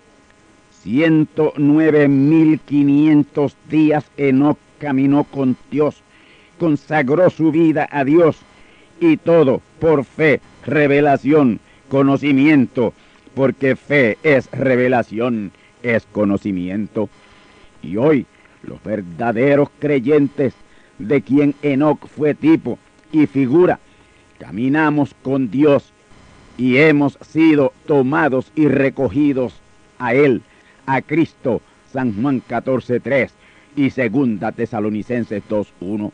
Ciento 0.82 1.54
nueve 1.58 2.08
mil 2.08 2.60
quinientos 2.60 3.56
días 3.70 4.06
Enoch 4.18 4.58
caminó 4.80 5.26
con 5.26 5.58
Dios, 5.70 6.02
consagró 6.58 7.30
su 7.30 7.52
vida 7.52 7.88
a 7.92 8.04
Dios 8.04 8.38
y 9.00 9.18
todo 9.18 9.62
por 9.80 10.06
fe, 10.06 10.42
revelación, 10.66 11.60
conocimiento, 11.90 12.94
porque 13.36 13.76
fe 13.76 14.18
es 14.24 14.50
revelación, 14.52 15.52
es 15.84 16.06
conocimiento. 16.12 17.10
Y 17.82 17.98
hoy 17.98 18.26
los 18.64 18.82
verdaderos 18.84 19.70
creyentes 19.80 20.54
de 20.98 21.22
quien 21.22 21.56
Enoch 21.62 22.08
fue 22.08 22.34
tipo 22.36 22.78
y 23.12 23.26
figura, 23.28 23.80
caminamos 24.38 25.14
con 25.24 25.50
Dios 25.50 25.92
y 26.60 26.78
hemos 26.78 27.18
sido 27.22 27.72
tomados 27.88 28.52
y 28.54 28.68
recogidos 28.68 29.54
a 29.98 30.14
Él, 30.14 30.42
a 30.86 31.02
Cristo, 31.02 31.62
San 31.94 32.22
Juan 32.22 32.44
14.3 32.48 33.30
y 33.78 33.90
Segunda 33.92 34.52
Tesalonicenses 34.52 35.42
2.1. 35.50 36.12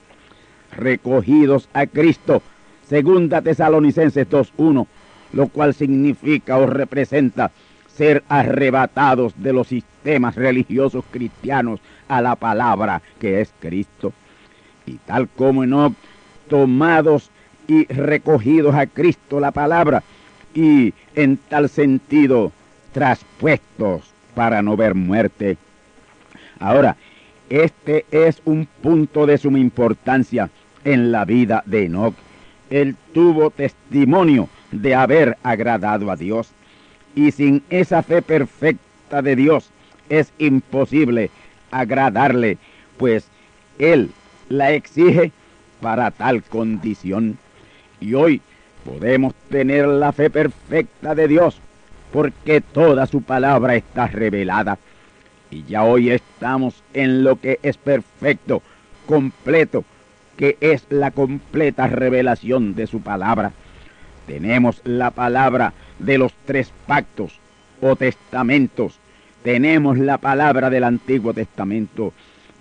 Recogidos 0.77 1.67
a 1.73 1.87
Cristo, 1.87 2.43
Segunda 2.87 3.41
Tesalonicenses 3.41 4.29
2.1, 4.29 4.85
lo 5.33 5.47
cual 5.47 5.73
significa 5.73 6.57
o 6.57 6.67
representa 6.67 7.49
ser 7.87 8.23
arrebatados 8.29 9.33
de 9.41 9.51
los 9.51 9.69
sistemas 9.69 10.35
religiosos 10.35 11.05
cristianos 11.09 11.79
a 12.07 12.21
la 12.21 12.35
palabra 12.35 13.01
que 13.19 13.41
es 13.41 13.51
Cristo. 13.59 14.13
Y 14.85 14.97
tal 15.07 15.27
como 15.27 15.63
Enoch, 15.63 15.93
tomados 16.47 17.31
y 17.67 17.85
recogidos 17.85 18.75
a 18.75 18.85
Cristo 18.85 19.39
la 19.39 19.49
palabra, 19.49 20.03
y 20.55 20.93
en 21.13 21.37
tal 21.37 21.69
sentido 21.69 22.51
traspuestos 22.93 24.01
para 24.33 24.63
no 24.63 24.75
ver 24.75 24.95
muerte. 24.95 25.57
Ahora, 26.59 26.95
este 27.49 28.05
es 28.09 28.41
un 28.45 28.67
punto 28.81 29.27
de 29.27 29.37
suma 29.37 29.59
importancia 29.59 30.49
en 30.83 31.11
la 31.11 31.25
vida 31.25 31.61
de 31.67 31.85
Enoch. 31.85 32.15
Él 32.71 32.95
tuvo 33.13 33.51
testimonio 33.51 34.49
de 34.71 34.95
haber 34.95 35.37
agradado 35.43 36.09
a 36.09 36.15
Dios 36.15 36.49
y 37.13 37.31
sin 37.31 37.61
esa 37.69 38.01
fe 38.01 38.21
perfecta 38.21 39.21
de 39.21 39.35
Dios 39.35 39.69
es 40.09 40.31
imposible 40.37 41.29
agradarle, 41.71 42.57
pues 42.97 43.27
Él 43.77 44.11
la 44.49 44.71
exige 44.71 45.31
para 45.81 46.11
tal 46.11 46.43
condición. 46.43 47.37
Y 47.99 48.13
hoy 48.13 48.41
podemos 48.85 49.33
tener 49.49 49.87
la 49.87 50.11
fe 50.11 50.29
perfecta 50.29 51.15
de 51.15 51.27
Dios, 51.27 51.57
porque 52.13 52.61
toda 52.61 53.07
su 53.07 53.21
palabra 53.21 53.75
está 53.75 54.07
revelada. 54.07 54.77
Y 55.49 55.63
ya 55.63 55.83
hoy 55.83 56.11
estamos 56.11 56.83
en 56.93 57.23
lo 57.23 57.39
que 57.39 57.59
es 57.63 57.77
perfecto, 57.77 58.61
completo, 59.07 59.83
que 60.37 60.57
es 60.61 60.85
la 60.89 61.11
completa 61.11 61.87
revelación 61.87 62.75
de 62.75 62.87
su 62.87 63.01
palabra. 63.01 63.51
Tenemos 64.27 64.81
la 64.83 65.11
palabra 65.11 65.73
de 65.99 66.17
los 66.17 66.33
tres 66.45 66.71
pactos 66.87 67.39
o 67.81 67.95
testamentos. 67.95 68.99
Tenemos 69.43 69.97
la 69.97 70.17
palabra 70.17 70.69
del 70.69 70.83
Antiguo 70.83 71.33
Testamento. 71.33 72.13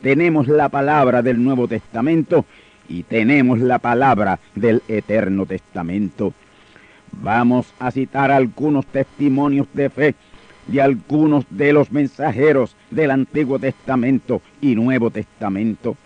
Tenemos 0.02 0.48
la 0.48 0.68
palabra 0.68 1.22
del 1.22 1.42
Nuevo 1.42 1.66
Testamento 1.66 2.44
y 2.88 3.02
tenemos 3.02 3.60
la 3.60 3.78
palabra 3.78 4.38
del 4.54 4.82
Eterno 4.88 5.46
Testamento. 5.46 6.32
Vamos 7.12 7.72
a 7.78 7.90
citar 7.90 8.30
algunos 8.30 8.86
testimonios 8.86 9.66
de 9.72 9.90
fe 9.90 10.14
de 10.66 10.80
algunos 10.80 11.44
de 11.50 11.72
los 11.72 11.92
mensajeros 11.92 12.74
del 12.90 13.10
Antiguo 13.10 13.58
Testamento 13.58 14.40
y 14.60 14.74
Nuevo 14.74 15.10
Testamento. 15.10 15.96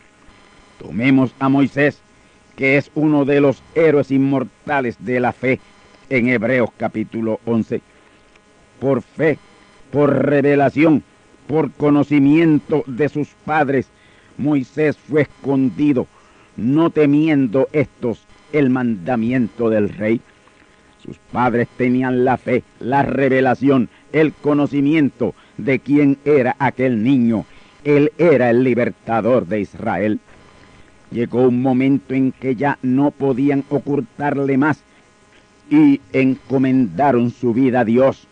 Tomemos 0.78 1.34
a 1.38 1.48
Moisés, 1.48 2.00
que 2.56 2.76
es 2.76 2.90
uno 2.94 3.24
de 3.24 3.40
los 3.40 3.62
héroes 3.74 4.10
inmortales 4.10 4.96
de 5.00 5.20
la 5.20 5.32
fe 5.32 5.60
en 6.10 6.28
Hebreos 6.28 6.70
capítulo 6.76 7.40
11. 7.44 7.80
Por 8.80 9.02
fe, 9.02 9.38
por 9.90 10.26
revelación, 10.26 11.02
por 11.46 11.70
conocimiento 11.72 12.84
de 12.86 13.08
sus 13.08 13.28
padres, 13.44 13.88
Moisés 14.36 14.96
fue 14.96 15.22
escondido 15.22 16.06
no 16.58 16.90
temiendo 16.90 17.68
estos 17.72 18.26
el 18.52 18.68
mandamiento 18.68 19.70
del 19.70 19.88
rey. 19.88 20.20
Sus 21.02 21.16
padres 21.32 21.68
tenían 21.78 22.26
la 22.26 22.36
fe, 22.36 22.64
la 22.80 23.02
revelación, 23.02 23.88
el 24.12 24.34
conocimiento 24.34 25.34
de 25.56 25.78
quién 25.78 26.18
era 26.26 26.54
aquel 26.58 27.02
niño 27.02 27.46
él 27.84 28.12
era 28.18 28.50
el 28.50 28.64
libertador 28.64 29.46
de 29.46 29.60
Israel. 29.60 30.20
Llegó 31.10 31.48
un 31.48 31.62
momento 31.62 32.14
en 32.14 32.32
que 32.32 32.54
ya 32.54 32.78
no 32.82 33.10
podían 33.10 33.64
ocultarle 33.70 34.58
más 34.58 34.82
y 35.70 36.00
encomendaron 36.12 37.30
su 37.30 37.54
vida 37.54 37.80
a 37.80 37.84
Dios, 37.84 38.26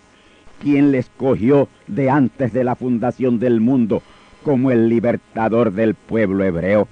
quien 0.62 0.92
le 0.92 0.98
escogió 0.98 1.68
de 1.86 2.10
antes 2.10 2.52
de 2.52 2.64
la 2.64 2.74
fundación 2.74 3.38
del 3.38 3.60
mundo 3.60 4.02
como 4.42 4.70
el 4.70 4.88
libertador 4.88 5.72
del 5.72 5.94
pueblo 5.94 6.44
hebreo. 6.44 6.86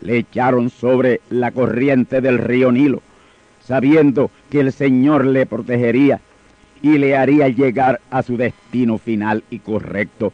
Le 0.00 0.18
echaron 0.18 0.70
sobre 0.70 1.20
la 1.30 1.50
corriente 1.50 2.20
del 2.20 2.38
río 2.38 2.72
Nilo, 2.72 3.02
sabiendo 3.62 4.30
que 4.50 4.60
el 4.60 4.72
Señor 4.72 5.26
le 5.26 5.46
protegería 5.46 6.20
y 6.82 6.98
le 6.98 7.16
haría 7.16 7.48
llegar 7.48 8.00
a 8.10 8.22
su 8.22 8.36
destino 8.36 8.98
final 8.98 9.44
y 9.50 9.58
correcto. 9.58 10.32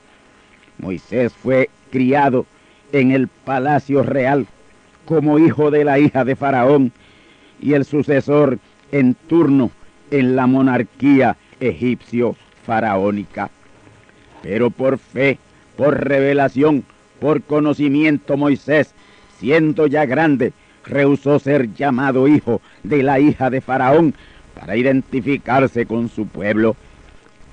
Moisés 0.79 1.33
fue 1.33 1.71
criado 1.91 2.47
en 2.93 3.11
el 3.11 3.29
palacio 3.29 4.03
real 4.03 4.47
como 5.05 5.39
hijo 5.39 5.71
de 5.71 5.85
la 5.85 5.99
hija 5.99 6.25
de 6.25 6.37
Faraón 6.37 6.93
y 7.61 7.73
el 7.75 7.85
sucesor 7.85 8.59
en 8.93 9.15
turno 9.15 9.71
en 10.11 10.37
la 10.37 10.47
monarquía 10.47 11.37
egipcio-faraónica. 11.61 13.51
Pero 14.43 14.71
por 14.71 14.99
fe, 14.99 15.39
por 15.77 16.05
revelación, 16.05 16.85
por 17.21 17.43
conocimiento 17.43 18.37
Moisés, 18.37 18.95
siendo 19.39 19.87
ya 19.87 20.07
grande, 20.07 20.53
rehusó 20.85 21.39
ser 21.39 21.75
llamado 21.75 22.29
hijo 22.29 22.61
de 22.83 23.03
la 23.03 23.21
hija 23.21 23.51
de 23.51 23.61
Faraón 23.61 24.15
para 24.55 24.77
identificarse 24.77 25.87
con 25.87 26.09
su 26.09 26.27
pueblo. 26.27 26.77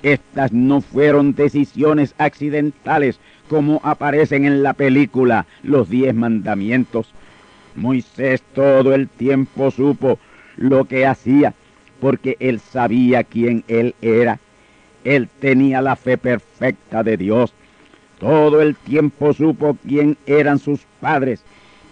Estas 0.02 0.52
no 0.52 0.80
fueron 0.80 1.34
decisiones 1.34 2.14
accidentales 2.18 3.18
como 3.48 3.80
aparecen 3.82 4.44
en 4.44 4.62
la 4.62 4.74
película 4.74 5.46
Los 5.62 5.88
Diez 5.88 6.14
Mandamientos. 6.14 7.08
Moisés 7.74 8.42
todo 8.54 8.94
el 8.94 9.08
tiempo 9.08 9.70
supo 9.70 10.18
lo 10.56 10.84
que 10.84 11.06
hacía, 11.06 11.54
porque 12.00 12.36
él 12.38 12.60
sabía 12.60 13.24
quién 13.24 13.64
él 13.66 13.94
era. 14.00 14.38
Él 15.04 15.28
tenía 15.40 15.82
la 15.82 15.96
fe 15.96 16.16
perfecta 16.16 17.02
de 17.02 17.16
Dios. 17.16 17.52
Todo 18.18 18.62
el 18.62 18.76
tiempo 18.76 19.32
supo 19.34 19.76
quién 19.86 20.16
eran 20.26 20.58
sus 20.58 20.80
padres 21.00 21.44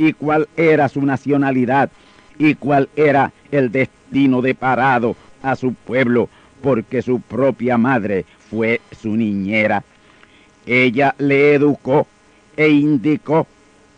y 0.03 0.13
cuál 0.15 0.49
era 0.57 0.89
su 0.89 1.01
nacionalidad 1.03 1.89
y 2.37 2.57
cuál 2.57 2.89
era 2.97 3.33
el 3.53 3.71
destino 3.71 4.43
deparado 4.43 5.15
a 5.43 5.55
su 5.55 5.75
pueblo, 5.75 6.29
porque 6.61 7.03
su 7.03 7.21
propia 7.21 7.79
madre 7.79 8.25
fue 8.51 8.81
su 9.01 9.17
niñera. 9.17 9.85
Ella 10.67 11.15
le 11.19 11.55
educó 11.55 12.09
e 12.57 12.69
indicó 12.69 13.47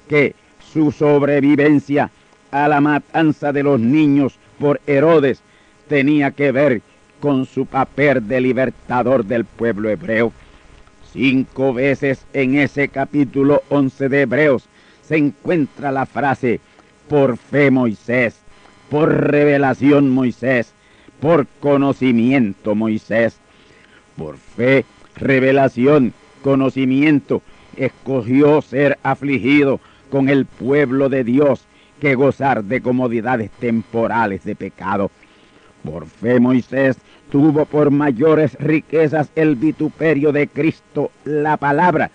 que 0.07 0.35
su 0.73 0.93
sobrevivencia 0.93 2.11
a 2.51 2.69
la 2.69 2.83
matanza 2.83 3.51
de 3.53 3.63
los 3.63 3.81
niños 3.81 4.39
por 4.59 4.83
Herodes 4.87 5.41
tenía 5.89 6.33
que 6.33 6.53
ver 6.53 6.83
con 7.21 7.47
su 7.47 7.65
papel 7.65 8.29
de 8.29 8.43
libertador 8.43 9.25
del 9.25 9.47
pueblo 9.47 9.89
hebreo. 9.89 10.33
Cinco 11.13 11.73
veces 11.73 12.27
en 12.35 12.57
ese 12.57 12.89
capítulo 12.89 13.63
11 13.71 14.09
de 14.11 14.23
Hebreos 14.23 14.69
se 15.07 15.17
encuentra 15.17 15.93
la 15.93 16.07
frase 16.07 16.61
por 17.09 17.37
fe 17.37 17.71
Moisés, 17.71 18.37
por 18.91 19.13
revelación 19.31 20.11
Moisés, 20.11 20.73
por 21.21 21.47
conocimiento 21.61 22.75
Moisés, 22.75 23.39
por 24.17 24.37
fe, 24.37 24.85
revelación, 25.17 26.13
conocimiento, 26.43 27.43
escogió 27.77 28.63
ser 28.63 28.99
afligido 29.03 29.81
con 30.11 30.29
el 30.29 30.47
pueblo 30.47 31.09
de 31.09 31.25
Dios 31.25 31.67
que 32.01 32.15
gozar 32.15 32.65
de 32.65 32.81
comodidades 32.81 33.51
temporales 33.51 34.45
de 34.45 34.55
pecado. 34.55 35.11
Por 35.83 36.07
fe 36.07 36.41
Moisés 36.41 36.97
tuvo 37.31 37.65
por 37.67 37.91
mayores 37.91 38.55
riquezas 38.61 39.31
el 39.35 39.57
vituperio 39.57 40.33
de 40.33 40.49
Cristo, 40.49 41.11
la 41.25 41.57
palabra, 41.57 42.11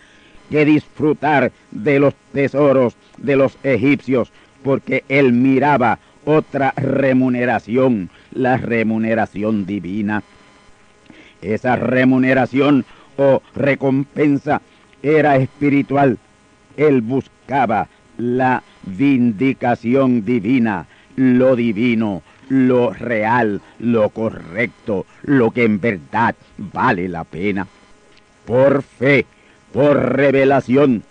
que 0.49 0.65
disfrutar 0.65 1.51
de 1.71 1.99
los 1.99 2.13
tesoros 2.33 2.95
de 3.17 3.35
los 3.35 3.57
egipcios, 3.63 4.31
porque 4.63 5.03
él 5.09 5.33
miraba 5.33 5.99
otra 6.25 6.73
remuneración, 6.75 8.09
la 8.31 8.57
remuneración 8.57 9.65
divina. 9.65 10.23
Esa 11.41 11.75
remuneración 11.75 12.85
o 13.17 13.41
recompensa 13.55 14.61
era 15.01 15.37
espiritual. 15.37 16.17
Él 16.77 17.01
buscaba 17.01 17.87
la 18.17 18.63
vindicación 18.83 20.25
divina, 20.25 20.85
lo 21.15 21.55
divino, 21.55 22.21
lo 22.49 22.91
real, 22.91 23.61
lo 23.79 24.09
correcto, 24.09 25.05
lo 25.23 25.51
que 25.51 25.63
en 25.63 25.79
verdad 25.79 26.35
vale 26.57 27.07
la 27.07 27.23
pena. 27.23 27.67
Por 28.45 28.83
fe, 28.83 29.25
por 29.73 30.15
revelación, 30.15 31.03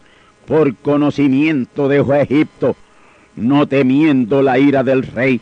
por 0.46 0.74
conocimiento 0.76 1.88
dejó 1.88 2.14
Egipto, 2.14 2.76
no 3.36 3.66
temiendo 3.66 4.42
la 4.42 4.58
ira 4.58 4.82
del 4.82 5.02
rey, 5.02 5.40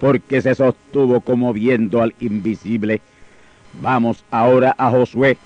porque 0.00 0.42
se 0.42 0.54
sostuvo 0.54 1.20
como 1.20 1.52
viendo 1.52 2.02
al 2.02 2.14
invisible. 2.20 3.00
Vamos 3.80 4.24
ahora 4.30 4.74
a 4.76 4.90
Josué. 4.90 5.38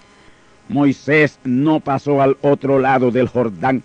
Moisés 0.69 1.39
no 1.45 1.81
pasó 1.81 2.23
al 2.23 2.37
otro 2.41 2.79
lado 2.79 3.11
del 3.11 3.29
Jordán, 3.29 3.83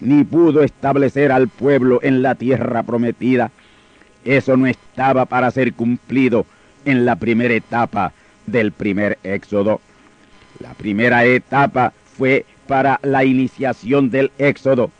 ni 0.00 0.22
pudo 0.24 0.62
establecer 0.62 1.32
al 1.32 1.48
pueblo 1.48 1.98
en 2.02 2.22
la 2.22 2.34
tierra 2.34 2.82
prometida. 2.82 3.50
Eso 4.24 4.56
no 4.56 4.66
estaba 4.66 5.24
para 5.24 5.50
ser 5.50 5.72
cumplido 5.72 6.46
en 6.84 7.04
la 7.04 7.16
primera 7.16 7.54
etapa 7.54 8.12
del 8.46 8.70
primer 8.72 9.18
éxodo. 9.24 9.80
La 10.60 10.74
primera 10.74 11.24
etapa 11.24 11.92
fue 12.16 12.44
para 12.72 12.98
la 13.02 13.22
iniciación 13.22 14.08
del 14.08 14.32
éxodo, 14.38 14.90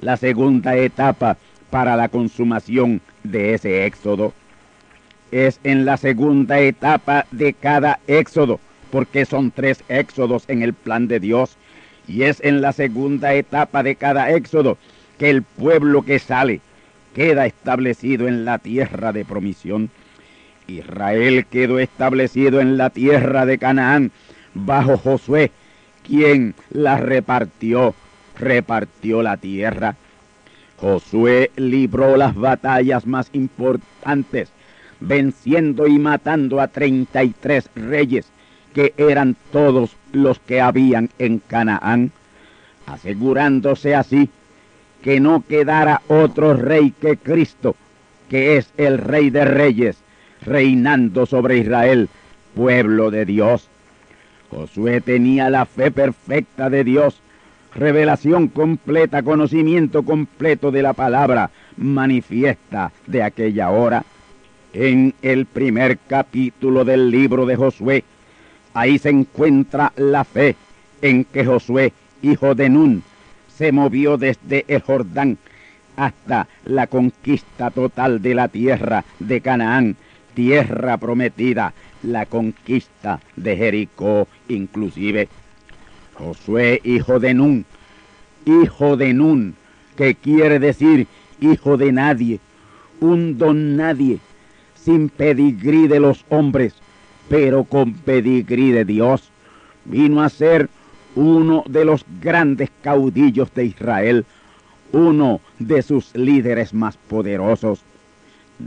la 0.00 0.16
segunda 0.16 0.74
etapa 0.74 1.36
para 1.68 1.94
la 1.94 2.08
consumación 2.08 3.02
de 3.24 3.52
ese 3.52 3.84
éxodo. 3.84 4.32
Es 5.30 5.60
en 5.62 5.84
la 5.84 5.98
segunda 5.98 6.60
etapa 6.60 7.26
de 7.30 7.52
cada 7.52 8.00
éxodo, 8.06 8.58
porque 8.90 9.26
son 9.26 9.50
tres 9.50 9.84
éxodos 9.90 10.44
en 10.48 10.62
el 10.62 10.72
plan 10.72 11.08
de 11.08 11.20
Dios, 11.20 11.58
y 12.08 12.22
es 12.22 12.40
en 12.42 12.62
la 12.62 12.72
segunda 12.72 13.34
etapa 13.34 13.82
de 13.82 13.96
cada 13.96 14.30
éxodo 14.30 14.78
que 15.18 15.28
el 15.28 15.42
pueblo 15.42 16.00
que 16.00 16.18
sale 16.20 16.62
queda 17.14 17.44
establecido 17.44 18.28
en 18.28 18.46
la 18.46 18.56
tierra 18.56 19.12
de 19.12 19.26
promisión. 19.26 19.90
Israel 20.68 21.44
quedó 21.50 21.80
establecido 21.80 22.60
en 22.60 22.78
la 22.78 22.88
tierra 22.88 23.44
de 23.44 23.58
Canaán 23.58 24.10
bajo 24.54 24.96
Josué, 24.96 25.50
quien 26.10 26.56
la 26.70 26.96
repartió, 26.96 27.94
repartió 28.36 29.22
la 29.22 29.36
tierra. 29.36 29.94
Josué 30.76 31.52
libró 31.54 32.16
las 32.16 32.34
batallas 32.34 33.06
más 33.06 33.30
importantes, 33.32 34.48
venciendo 34.98 35.86
y 35.86 36.00
matando 36.00 36.60
a 36.60 36.66
treinta 36.66 37.22
y 37.22 37.30
tres 37.30 37.70
reyes, 37.76 38.26
que 38.74 38.92
eran 38.96 39.36
todos 39.52 39.94
los 40.12 40.40
que 40.40 40.60
habían 40.60 41.10
en 41.20 41.38
Canaán, 41.38 42.10
asegurándose 42.86 43.94
así 43.94 44.30
que 45.02 45.20
no 45.20 45.44
quedara 45.48 46.02
otro 46.08 46.54
rey 46.54 46.92
que 47.00 47.18
Cristo, 47.18 47.76
que 48.28 48.56
es 48.56 48.68
el 48.76 48.98
rey 48.98 49.30
de 49.30 49.44
reyes, 49.44 49.96
reinando 50.42 51.24
sobre 51.24 51.58
Israel, 51.58 52.08
pueblo 52.56 53.12
de 53.12 53.24
Dios. 53.24 53.69
Josué 54.50 55.00
tenía 55.00 55.48
la 55.48 55.64
fe 55.64 55.90
perfecta 55.90 56.68
de 56.68 56.84
Dios, 56.84 57.20
revelación 57.74 58.48
completa, 58.48 59.22
conocimiento 59.22 60.02
completo 60.02 60.70
de 60.70 60.82
la 60.82 60.92
palabra 60.92 61.50
manifiesta 61.76 62.92
de 63.06 63.22
aquella 63.22 63.70
hora. 63.70 64.04
En 64.72 65.14
el 65.22 65.46
primer 65.46 65.98
capítulo 65.98 66.84
del 66.84 67.10
libro 67.10 67.46
de 67.46 67.56
Josué, 67.56 68.04
ahí 68.74 68.98
se 68.98 69.10
encuentra 69.10 69.92
la 69.96 70.24
fe 70.24 70.56
en 71.02 71.24
que 71.24 71.44
Josué, 71.44 71.92
hijo 72.22 72.54
de 72.54 72.68
Nun, 72.68 73.02
se 73.56 73.72
movió 73.72 74.16
desde 74.16 74.64
el 74.68 74.80
Jordán 74.80 75.38
hasta 75.96 76.48
la 76.64 76.86
conquista 76.86 77.70
total 77.70 78.22
de 78.22 78.34
la 78.34 78.48
tierra 78.48 79.04
de 79.18 79.40
Canaán, 79.40 79.96
tierra 80.34 80.96
prometida, 80.96 81.72
la 82.02 82.26
conquista 82.26 83.20
de 83.36 83.56
Jericó 83.56 84.28
inclusive. 84.48 85.28
Josué, 86.14 86.80
hijo 86.84 87.18
de 87.18 87.34
Nun, 87.34 87.64
hijo 88.44 88.96
de 88.96 89.14
Nun, 89.14 89.54
que 89.96 90.14
quiere 90.14 90.58
decir 90.58 91.06
hijo 91.40 91.76
de 91.76 91.92
nadie, 91.92 92.40
un 93.00 93.38
don 93.38 93.76
nadie, 93.76 94.18
sin 94.74 95.08
pedigrí 95.08 95.88
de 95.88 96.00
los 96.00 96.24
hombres, 96.28 96.74
pero 97.28 97.64
con 97.64 97.94
pedigrí 97.94 98.72
de 98.72 98.84
Dios. 98.84 99.30
Vino 99.84 100.22
a 100.22 100.28
ser 100.28 100.68
uno 101.14 101.64
de 101.68 101.84
los 101.84 102.04
grandes 102.20 102.70
caudillos 102.82 103.52
de 103.54 103.64
Israel, 103.64 104.24
uno 104.92 105.40
de 105.58 105.82
sus 105.82 106.14
líderes 106.14 106.74
más 106.74 106.96
poderosos. 106.96 107.82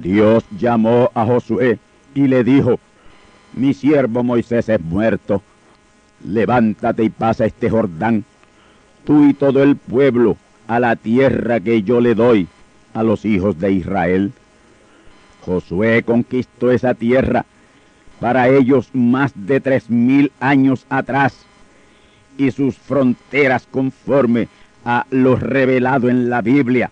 Dios 0.01 0.43
llamó 0.57 1.11
a 1.13 1.25
Josué 1.25 1.79
y 2.15 2.27
le 2.27 2.43
dijo, 2.43 2.79
mi 3.53 3.73
siervo 3.73 4.23
Moisés 4.23 4.67
es 4.69 4.81
muerto, 4.81 5.41
levántate 6.25 7.03
y 7.03 7.09
pasa 7.09 7.45
este 7.45 7.69
Jordán, 7.69 8.25
tú 9.05 9.27
y 9.27 9.33
todo 9.33 9.61
el 9.61 9.75
pueblo, 9.75 10.37
a 10.67 10.79
la 10.79 10.95
tierra 10.95 11.59
que 11.59 11.83
yo 11.83 11.99
le 11.99 12.15
doy 12.15 12.47
a 12.93 13.03
los 13.03 13.25
hijos 13.25 13.59
de 13.59 13.73
Israel. 13.73 14.31
Josué 15.45 16.03
conquistó 16.03 16.71
esa 16.71 16.93
tierra 16.93 17.45
para 18.19 18.47
ellos 18.47 18.89
más 18.93 19.33
de 19.35 19.59
tres 19.59 19.89
mil 19.89 20.31
años 20.39 20.85
atrás 20.89 21.45
y 22.37 22.51
sus 22.51 22.77
fronteras 22.77 23.67
conforme 23.69 24.47
a 24.85 25.05
lo 25.09 25.35
revelado 25.35 26.09
en 26.09 26.29
la 26.29 26.41
Biblia 26.41 26.91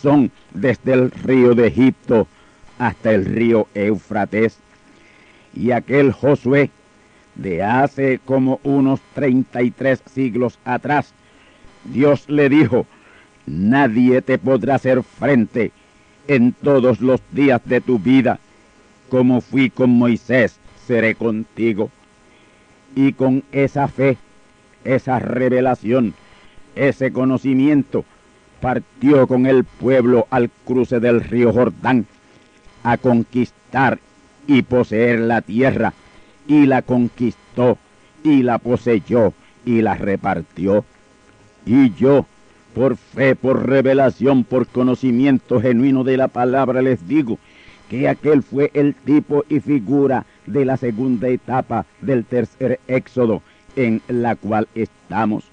son 0.00 0.30
desde 0.54 0.92
el 0.92 1.10
río 1.10 1.54
de 1.54 1.66
Egipto 1.66 2.28
hasta 2.78 3.12
el 3.12 3.24
río 3.24 3.66
Éufrates. 3.74 4.58
Y 5.54 5.72
aquel 5.72 6.12
Josué 6.12 6.70
de 7.34 7.62
hace 7.62 8.20
como 8.24 8.60
unos 8.62 9.00
33 9.14 10.02
siglos 10.12 10.58
atrás, 10.64 11.12
Dios 11.84 12.28
le 12.28 12.48
dijo, 12.48 12.86
nadie 13.46 14.22
te 14.22 14.38
podrá 14.38 14.76
hacer 14.76 15.02
frente 15.02 15.72
en 16.26 16.52
todos 16.52 17.00
los 17.00 17.20
días 17.32 17.60
de 17.64 17.80
tu 17.80 17.98
vida, 17.98 18.38
como 19.08 19.40
fui 19.40 19.70
con 19.70 19.90
Moisés, 19.90 20.58
seré 20.86 21.14
contigo. 21.14 21.90
Y 22.94 23.12
con 23.12 23.44
esa 23.52 23.88
fe, 23.88 24.16
esa 24.84 25.18
revelación, 25.18 26.14
ese 26.74 27.12
conocimiento, 27.12 28.04
partió 28.60 29.26
con 29.26 29.46
el 29.46 29.64
pueblo 29.64 30.26
al 30.30 30.50
cruce 30.64 31.00
del 31.00 31.20
río 31.20 31.52
Jordán 31.52 32.06
a 32.82 32.96
conquistar 32.96 33.98
y 34.46 34.62
poseer 34.62 35.20
la 35.20 35.42
tierra, 35.42 35.92
y 36.46 36.66
la 36.66 36.82
conquistó, 36.82 37.78
y 38.24 38.42
la 38.42 38.58
poseyó, 38.58 39.34
y 39.64 39.82
la 39.82 39.94
repartió. 39.94 40.84
Y 41.66 41.92
yo, 41.94 42.26
por 42.74 42.96
fe, 42.96 43.36
por 43.36 43.68
revelación, 43.68 44.44
por 44.44 44.66
conocimiento 44.66 45.60
genuino 45.60 46.04
de 46.04 46.16
la 46.16 46.28
palabra, 46.28 46.80
les 46.80 47.06
digo 47.06 47.38
que 47.90 48.08
aquel 48.08 48.42
fue 48.42 48.70
el 48.74 48.94
tipo 48.94 49.44
y 49.48 49.60
figura 49.60 50.26
de 50.46 50.64
la 50.64 50.76
segunda 50.76 51.28
etapa 51.28 51.86
del 52.00 52.24
tercer 52.24 52.80
éxodo 52.86 53.42
en 53.76 54.02
la 54.08 54.36
cual 54.36 54.68
estamos. 54.74 55.44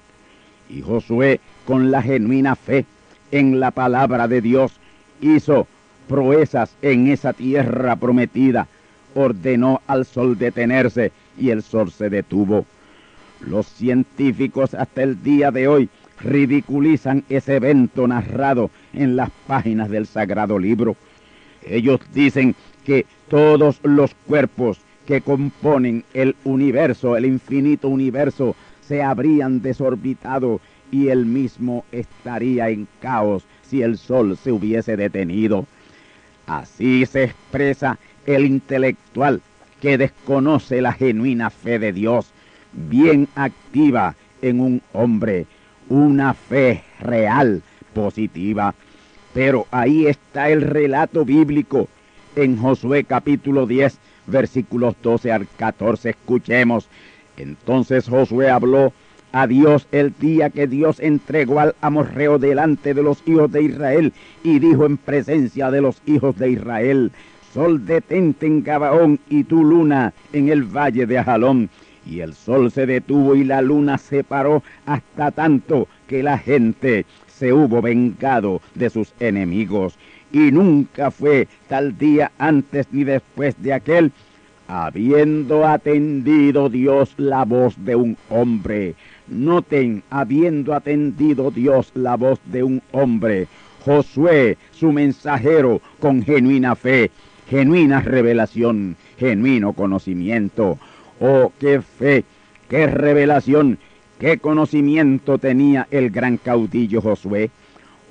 Y 0.68 0.82
Josué, 0.82 1.40
con 1.66 1.90
la 1.90 2.02
genuina 2.02 2.56
fe 2.56 2.84
en 3.30 3.60
la 3.60 3.70
palabra 3.70 4.28
de 4.28 4.40
Dios, 4.40 4.72
hizo 5.20 5.66
proezas 6.08 6.74
en 6.82 7.08
esa 7.08 7.32
tierra 7.32 7.96
prometida, 7.96 8.66
ordenó 9.14 9.80
al 9.86 10.04
sol 10.04 10.38
detenerse 10.38 11.12
y 11.38 11.50
el 11.50 11.62
sol 11.62 11.90
se 11.90 12.10
detuvo. 12.10 12.66
Los 13.40 13.66
científicos 13.66 14.74
hasta 14.74 15.02
el 15.02 15.22
día 15.22 15.50
de 15.50 15.68
hoy 15.68 15.88
ridiculizan 16.20 17.24
ese 17.28 17.56
evento 17.56 18.06
narrado 18.08 18.70
en 18.92 19.16
las 19.16 19.30
páginas 19.46 19.90
del 19.90 20.06
Sagrado 20.06 20.58
Libro. 20.58 20.96
Ellos 21.62 22.00
dicen 22.14 22.54
que 22.84 23.06
todos 23.28 23.80
los 23.82 24.14
cuerpos 24.26 24.80
que 25.06 25.20
componen 25.20 26.04
el 26.14 26.34
universo, 26.44 27.16
el 27.16 27.26
infinito 27.26 27.88
universo, 27.88 28.56
se 28.80 29.02
habrían 29.02 29.62
desorbitado 29.62 30.60
y 30.90 31.08
el 31.08 31.26
mismo 31.26 31.84
estaría 31.90 32.70
en 32.70 32.86
caos 33.00 33.44
si 33.62 33.82
el 33.82 33.98
sol 33.98 34.36
se 34.36 34.52
hubiese 34.52 34.96
detenido. 34.96 35.66
Así 36.46 37.04
se 37.06 37.24
expresa 37.24 37.98
el 38.24 38.44
intelectual 38.44 39.42
que 39.80 39.98
desconoce 39.98 40.80
la 40.80 40.92
genuina 40.92 41.50
fe 41.50 41.78
de 41.78 41.92
Dios, 41.92 42.30
bien 42.72 43.28
activa 43.34 44.14
en 44.42 44.60
un 44.60 44.82
hombre, 44.92 45.46
una 45.88 46.34
fe 46.34 46.82
real, 47.00 47.62
positiva. 47.92 48.74
Pero 49.34 49.66
ahí 49.70 50.06
está 50.06 50.48
el 50.50 50.62
relato 50.62 51.24
bíblico 51.24 51.88
en 52.36 52.56
Josué 52.56 53.04
capítulo 53.04 53.66
10, 53.66 53.98
versículos 54.26 54.94
12 55.02 55.32
al 55.32 55.46
14. 55.56 56.10
Escuchemos. 56.10 56.88
Entonces 57.36 58.08
Josué 58.08 58.50
habló 58.50 58.92
a 59.36 59.46
Dios 59.46 59.86
el 59.92 60.14
día 60.18 60.48
que 60.48 60.66
Dios 60.66 60.98
entregó 60.98 61.60
al 61.60 61.74
amorreo 61.82 62.38
delante 62.38 62.94
de 62.94 63.02
los 63.02 63.22
hijos 63.26 63.52
de 63.52 63.64
Israel 63.64 64.14
y 64.42 64.60
dijo 64.60 64.86
en 64.86 64.96
presencia 64.96 65.70
de 65.70 65.82
los 65.82 66.00
hijos 66.06 66.38
de 66.38 66.52
Israel, 66.52 67.12
Sol 67.52 67.84
detente 67.84 68.46
en 68.46 68.62
Gabaón 68.62 69.20
y 69.28 69.44
tu 69.44 69.62
luna 69.62 70.14
en 70.32 70.48
el 70.48 70.62
valle 70.62 71.04
de 71.04 71.18
Ajalón. 71.18 71.68
Y 72.06 72.20
el 72.20 72.32
sol 72.32 72.70
se 72.70 72.86
detuvo 72.86 73.34
y 73.34 73.44
la 73.44 73.60
luna 73.60 73.98
se 73.98 74.24
paró 74.24 74.62
hasta 74.86 75.30
tanto 75.32 75.86
que 76.06 76.22
la 76.22 76.38
gente 76.38 77.04
se 77.26 77.52
hubo 77.52 77.82
vengado 77.82 78.62
de 78.74 78.88
sus 78.88 79.12
enemigos. 79.20 79.98
Y 80.32 80.50
nunca 80.50 81.10
fue 81.10 81.46
tal 81.68 81.98
día 81.98 82.32
antes 82.38 82.86
ni 82.90 83.04
después 83.04 83.54
de 83.62 83.74
aquel, 83.74 84.12
habiendo 84.66 85.66
atendido 85.66 86.70
Dios 86.70 87.12
la 87.18 87.44
voz 87.44 87.74
de 87.84 87.96
un 87.96 88.16
hombre 88.30 88.94
Noten, 89.28 90.02
habiendo 90.10 90.74
atendido 90.74 91.50
Dios 91.50 91.90
la 91.94 92.16
voz 92.16 92.38
de 92.44 92.62
un 92.62 92.82
hombre, 92.92 93.48
Josué, 93.84 94.58
su 94.72 94.92
mensajero, 94.92 95.80
con 96.00 96.22
genuina 96.22 96.74
fe, 96.74 97.10
genuina 97.48 98.00
revelación, 98.00 98.96
genuino 99.18 99.72
conocimiento. 99.72 100.78
Oh, 101.20 101.52
qué 101.60 101.80
fe, 101.80 102.24
qué 102.68 102.86
revelación, 102.86 103.78
qué 104.18 104.38
conocimiento 104.38 105.38
tenía 105.38 105.86
el 105.90 106.10
gran 106.10 106.36
caudillo 106.36 107.00
Josué. 107.00 107.50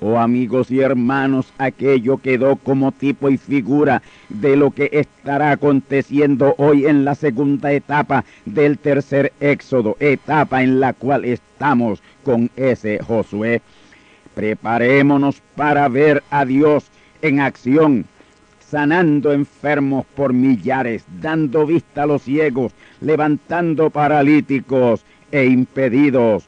Oh 0.07 0.19
amigos 0.19 0.69
y 0.69 0.81
hermanos, 0.81 1.51
aquello 1.57 2.17
quedó 2.17 2.57
como 2.57 2.91
tipo 2.91 3.31
y 3.31 3.39
figura 3.39 4.03
de 4.29 4.55
lo 4.55 4.69
que 4.69 4.87
estará 4.91 5.49
aconteciendo 5.49 6.53
hoy 6.59 6.85
en 6.85 7.05
la 7.05 7.15
segunda 7.15 7.73
etapa 7.73 8.23
del 8.45 8.77
tercer 8.77 9.33
éxodo, 9.39 9.97
etapa 9.99 10.61
en 10.61 10.79
la 10.79 10.93
cual 10.93 11.25
estamos 11.25 12.03
con 12.23 12.51
ese 12.55 12.99
Josué. 13.01 13.63
Preparémonos 14.35 15.41
para 15.55 15.87
ver 15.89 16.21
a 16.29 16.45
Dios 16.45 16.85
en 17.23 17.39
acción, 17.39 18.05
sanando 18.59 19.33
enfermos 19.33 20.05
por 20.15 20.33
millares, 20.33 21.03
dando 21.19 21.65
vista 21.65 22.03
a 22.03 22.05
los 22.05 22.21
ciegos, 22.21 22.73
levantando 23.01 23.89
paralíticos 23.89 25.03
e 25.31 25.45
impedidos 25.45 26.47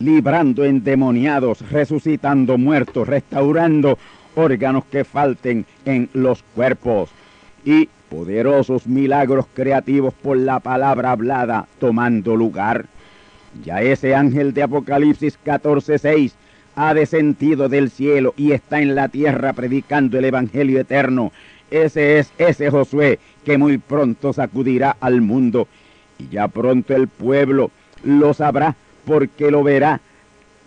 librando 0.00 0.64
endemoniados, 0.64 1.70
resucitando 1.70 2.58
muertos, 2.58 3.06
restaurando 3.06 3.98
órganos 4.34 4.84
que 4.86 5.04
falten 5.04 5.66
en 5.84 6.08
los 6.14 6.42
cuerpos 6.54 7.10
y 7.64 7.88
poderosos 8.08 8.86
milagros 8.86 9.46
creativos 9.54 10.14
por 10.14 10.36
la 10.36 10.58
palabra 10.58 11.12
hablada 11.12 11.68
tomando 11.78 12.34
lugar. 12.34 12.86
Ya 13.62 13.82
ese 13.82 14.14
ángel 14.14 14.54
de 14.54 14.62
Apocalipsis 14.62 15.38
14:6 15.44 16.32
ha 16.76 16.94
descendido 16.94 17.68
del 17.68 17.90
cielo 17.90 18.32
y 18.36 18.52
está 18.52 18.80
en 18.80 18.94
la 18.94 19.08
tierra 19.08 19.52
predicando 19.52 20.18
el 20.18 20.24
Evangelio 20.24 20.80
eterno. 20.80 21.30
Ese 21.70 22.18
es 22.18 22.32
ese 22.38 22.70
Josué 22.70 23.18
que 23.44 23.58
muy 23.58 23.78
pronto 23.78 24.32
sacudirá 24.32 24.96
al 24.98 25.20
mundo 25.20 25.68
y 26.18 26.28
ya 26.28 26.48
pronto 26.48 26.94
el 26.94 27.06
pueblo 27.06 27.70
lo 28.02 28.32
sabrá 28.34 28.76
porque 29.04 29.50
lo 29.50 29.62
verá, 29.62 30.00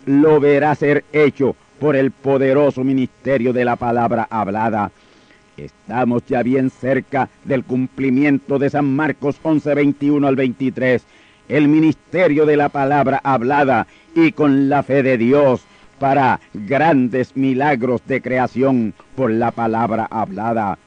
lo 0.06 0.40
verá 0.40 0.74
ser 0.74 1.04
hecho 1.12 1.56
por 1.78 1.96
el 1.96 2.10
poderoso 2.10 2.84
ministerio 2.84 3.52
de 3.52 3.64
la 3.64 3.76
palabra 3.76 4.26
hablada. 4.30 4.90
Estamos 5.56 6.24
ya 6.26 6.42
bien 6.42 6.70
cerca 6.70 7.28
del 7.44 7.64
cumplimiento 7.64 8.58
de 8.58 8.70
San 8.70 8.94
Marcos 8.96 9.36
11, 9.42 9.74
21 9.74 10.26
al 10.26 10.36
23, 10.36 11.04
el 11.48 11.68
ministerio 11.68 12.46
de 12.46 12.56
la 12.56 12.68
palabra 12.70 13.20
hablada 13.22 13.86
y 14.14 14.32
con 14.32 14.68
la 14.68 14.82
fe 14.82 15.02
de 15.02 15.16
Dios 15.16 15.64
para 15.98 16.40
grandes 16.52 17.36
milagros 17.36 18.02
de 18.06 18.20
creación 18.20 18.94
por 19.14 19.30
la 19.30 19.52
palabra 19.52 20.06
hablada. 20.10 20.78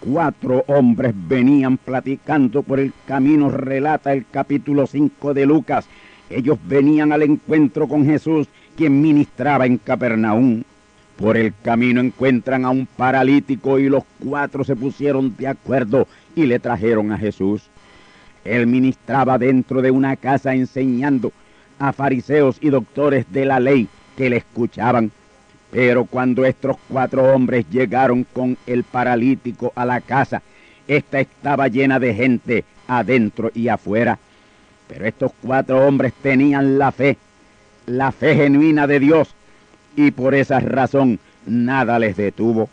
Cuatro 0.00 0.64
hombres 0.66 1.14
venían 1.16 1.78
platicando 1.78 2.62
por 2.62 2.78
el 2.78 2.92
camino, 3.06 3.50
relata 3.50 4.12
el 4.12 4.26
capítulo 4.30 4.86
5 4.86 5.34
de 5.34 5.46
Lucas, 5.46 5.88
ellos 6.30 6.58
venían 6.66 7.12
al 7.12 7.22
encuentro 7.22 7.86
con 7.88 8.04
Jesús, 8.04 8.48
quien 8.76 9.00
ministraba 9.00 9.66
en 9.66 9.78
Capernaum. 9.78 10.62
Por 11.16 11.36
el 11.36 11.54
camino 11.62 12.00
encuentran 12.00 12.64
a 12.64 12.70
un 12.70 12.86
paralítico 12.86 13.78
y 13.78 13.88
los 13.88 14.04
cuatro 14.22 14.64
se 14.64 14.76
pusieron 14.76 15.34
de 15.36 15.48
acuerdo 15.48 16.06
y 16.34 16.44
le 16.46 16.58
trajeron 16.58 17.10
a 17.12 17.18
Jesús. 17.18 17.62
Él 18.44 18.66
ministraba 18.66 19.38
dentro 19.38 19.82
de 19.82 19.90
una 19.90 20.16
casa 20.16 20.54
enseñando. 20.54 21.32
a 21.78 21.92
fariseos 21.92 22.56
y 22.62 22.70
doctores 22.70 23.26
de 23.30 23.44
la 23.44 23.60
ley 23.60 23.86
que 24.16 24.30
le 24.30 24.38
escuchaban. 24.38 25.10
Pero 25.70 26.06
cuando 26.06 26.46
estos 26.46 26.76
cuatro 26.88 27.34
hombres 27.34 27.66
llegaron 27.70 28.24
con 28.32 28.56
el 28.66 28.82
paralítico 28.82 29.72
a 29.74 29.84
la 29.84 30.00
casa, 30.00 30.42
ésta 30.88 31.20
estaba 31.20 31.68
llena 31.68 31.98
de 31.98 32.14
gente 32.14 32.64
adentro 32.88 33.50
y 33.54 33.68
afuera. 33.68 34.18
Pero 34.88 35.06
estos 35.06 35.32
cuatro 35.42 35.86
hombres 35.86 36.12
tenían 36.22 36.78
la 36.78 36.92
fe, 36.92 37.16
la 37.86 38.12
fe 38.12 38.34
genuina 38.36 38.86
de 38.86 39.00
Dios, 39.00 39.34
y 39.96 40.10
por 40.10 40.34
esa 40.34 40.60
razón 40.60 41.18
nada 41.46 41.98
les 41.98 42.16
detuvo. 42.16 42.68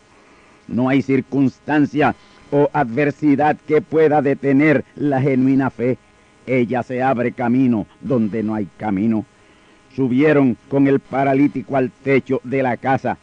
No 0.68 0.88
hay 0.88 1.02
circunstancia 1.02 2.14
o 2.50 2.70
adversidad 2.72 3.56
que 3.66 3.80
pueda 3.82 4.22
detener 4.22 4.84
la 4.96 5.20
genuina 5.20 5.70
fe. 5.70 5.98
Ella 6.46 6.82
se 6.82 7.02
abre 7.02 7.32
camino 7.32 7.86
donde 8.00 8.42
no 8.42 8.54
hay 8.54 8.68
camino. 8.76 9.24
Subieron 9.94 10.56
con 10.68 10.86
el 10.86 11.00
paralítico 11.00 11.76
al 11.76 11.90
techo 11.90 12.40
de 12.44 12.62
la 12.62 12.76
casa 12.76 13.16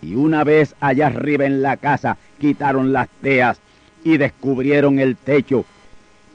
y 0.00 0.14
una 0.14 0.44
vez 0.44 0.74
allá 0.80 1.08
arriba 1.08 1.44
en 1.44 1.62
la 1.62 1.76
casa 1.76 2.16
quitaron 2.38 2.92
las 2.92 3.08
teas 3.20 3.60
y 4.04 4.16
descubrieron 4.16 4.98
el 4.98 5.16
techo 5.16 5.64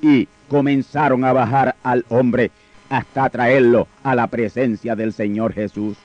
y 0.03 0.27
comenzaron 0.49 1.23
a 1.23 1.31
bajar 1.31 1.75
al 1.81 2.05
hombre 2.09 2.51
hasta 2.89 3.29
traerlo 3.29 3.87
a 4.03 4.13
la 4.13 4.27
presencia 4.27 4.95
del 4.95 5.13
Señor 5.13 5.53
Jesús. 5.53 5.97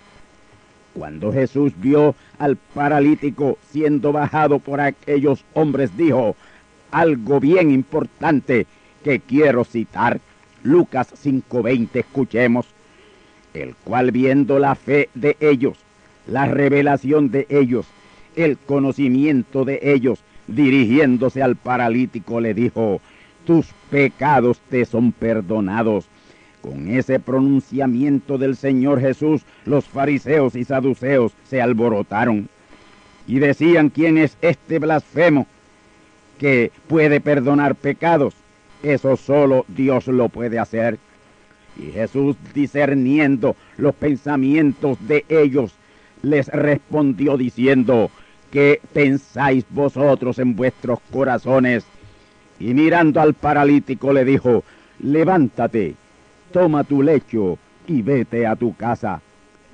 Cuando 0.95 1.33
Jesús 1.33 1.73
vio 1.77 2.15
al 2.39 2.57
paralítico 2.57 3.59
siendo 3.71 4.13
bajado 4.13 4.61
por 4.61 4.81
aquellos 4.81 5.45
hombres, 5.53 5.97
dijo 5.97 6.37
algo 6.93 7.41
bien 7.41 7.71
importante 7.73 8.67
que 9.03 9.21
quiero 9.21 9.65
citar. 9.65 10.21
Lucas 10.63 11.13
5:20, 11.15 12.01
escuchemos. 12.01 12.67
El 13.53 13.75
cual 13.75 14.13
viendo 14.13 14.59
la 14.59 14.75
fe 14.77 15.09
de 15.15 15.37
ellos, 15.41 15.77
la 16.27 16.47
revelación 16.47 17.31
de 17.31 17.47
ellos, 17.49 17.87
el 18.37 18.59
conocimiento 18.59 19.65
de 19.65 19.81
ellos, 19.83 20.21
dirigiéndose 20.47 21.43
al 21.43 21.57
paralítico, 21.57 22.41
le 22.41 22.55
dijo, 22.55 23.01
tus 23.49 23.69
pecados 23.89 24.61
te 24.69 24.85
son 24.85 25.11
perdonados. 25.11 26.07
Con 26.61 26.89
ese 26.89 27.19
pronunciamiento 27.19 28.37
del 28.37 28.57
Señor 28.57 29.01
Jesús, 29.01 29.41
los 29.65 29.87
fariseos 29.87 30.55
y 30.55 30.65
saduceos 30.65 31.33
se 31.49 31.63
alborotaron 31.63 32.51
y 33.27 33.39
decían, 33.39 33.89
¿quién 33.89 34.19
es 34.19 34.37
este 34.43 34.79
blasfemo 34.79 35.47
que 36.39 36.73
puede 36.89 37.23
perdonar 37.23 37.75
pecados? 37.75 38.35
Eso 38.83 39.17
solo 39.17 39.65
Dios 39.67 40.09
lo 40.09 40.29
puede 40.29 40.59
hacer. 40.59 40.99
Y 41.79 41.91
Jesús, 41.93 42.37
discerniendo 42.53 43.57
los 43.79 43.95
pensamientos 43.95 44.99
de 45.09 45.25
ellos, 45.31 45.73
les 46.21 46.49
respondió 46.49 47.39
diciendo, 47.39 48.11
¿qué 48.53 48.83
pensáis 48.93 49.65
vosotros 49.71 50.39
en 50.39 50.55
vuestros 50.55 50.99
corazones? 51.11 51.87
Y 52.61 52.75
mirando 52.75 53.21
al 53.21 53.35
paralítico 53.35 54.13
le 54.13 54.25
dijo, 54.25 54.65
levántate, 55.01 55.95
toma 56.53 56.85
tu 56.85 57.03
lecho 57.03 57.59
y 57.87 58.03
vete 58.03 58.47
a 58.47 58.57
tu 58.57 58.75
casa. 58.75 59.21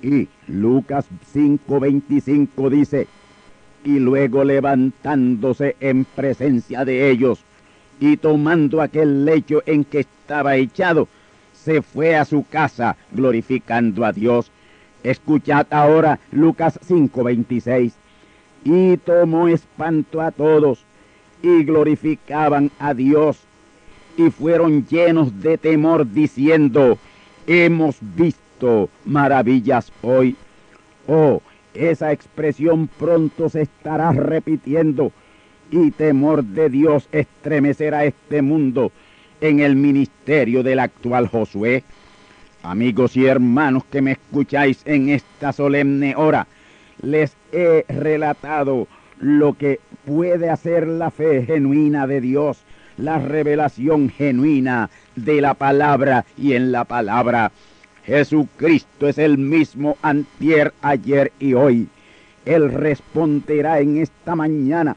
Y 0.03 0.29
Lucas 0.49 1.07
5:25 1.33 2.69
dice, 2.69 3.09
y 3.85 3.99
luego 3.99 4.45
levantándose 4.45 5.77
en 5.81 6.05
presencia 6.05 6.85
de 6.85 7.11
ellos 7.11 7.45
y 8.01 8.17
tomando 8.17 8.83
aquel 8.83 9.25
lecho 9.25 9.63
en 9.67 9.85
que 9.85 10.01
estaba 10.01 10.57
echado, 10.57 11.09
se 11.53 11.81
fue 11.81 12.17
a 12.17 12.25
su 12.25 12.45
casa 12.47 12.97
glorificando 13.13 14.05
a 14.05 14.13
Dios. 14.13 14.51
Escuchad 15.03 15.67
ahora 15.71 16.19
Lucas 16.33 16.79
5:26. 16.87 17.93
Y 18.65 18.97
tomó 18.99 19.49
espanto 19.49 20.21
a 20.23 20.31
todos 20.31 20.85
y 21.45 21.63
glorificaban 21.63 22.71
a 22.79 22.95
Dios 22.95 23.39
y 24.17 24.31
fueron 24.31 24.87
llenos 24.87 25.43
de 25.43 25.59
temor 25.59 26.11
diciendo, 26.11 26.99
hemos 27.47 27.99
visto 28.01 28.89
maravillas 29.05 29.93
hoy. 30.01 30.37
Oh, 31.07 31.43
esa 31.75 32.13
expresión 32.13 32.89
pronto 32.99 33.51
se 33.51 33.63
estará 33.63 34.13
repitiendo 34.13 35.13
y 35.71 35.91
temor 35.91 36.43
de 36.45 36.71
Dios 36.71 37.09
estremecerá 37.13 38.07
este 38.07 38.41
mundo 38.41 38.91
en 39.43 39.61
el 39.61 39.77
ministerio 39.77 40.63
del 40.63 40.79
actual 40.79 41.29
Josué. 41.29 41.85
Amigos 42.63 43.19
y 43.19 43.27
hermanos 43.27 43.85
que 43.85 44.01
me 44.01 44.13
escucháis 44.13 44.81
en 44.87 45.11
esta 45.11 45.53
solemne 45.53 46.17
hora, 46.17 46.47
les 47.03 47.37
he 47.53 47.85
relatado 47.89 48.89
lo 49.19 49.53
que 49.53 49.81
puede 50.07 50.51
hacer 50.51 50.87
la 50.87 51.11
fe 51.11 51.45
genuina 51.45 52.07
de 52.07 52.21
Dios, 52.21 52.63
la 52.97 53.19
revelación 53.19 54.09
genuina 54.09 54.91
de 55.17 55.41
la 55.41 55.55
palabra 55.55 56.25
y 56.37 56.53
en 56.53 56.73
la 56.73 56.85
palabra. 56.85 57.53
Jesucristo 58.05 59.09
es 59.09 59.19
el 59.19 59.39
mismo 59.39 59.97
antier, 60.03 60.75
ayer 60.83 61.33
y 61.39 61.55
hoy. 61.55 61.89
Él 62.45 62.71
responderá 62.71 63.81
en 63.81 63.97
esta 63.97 64.37
mañana 64.37 64.97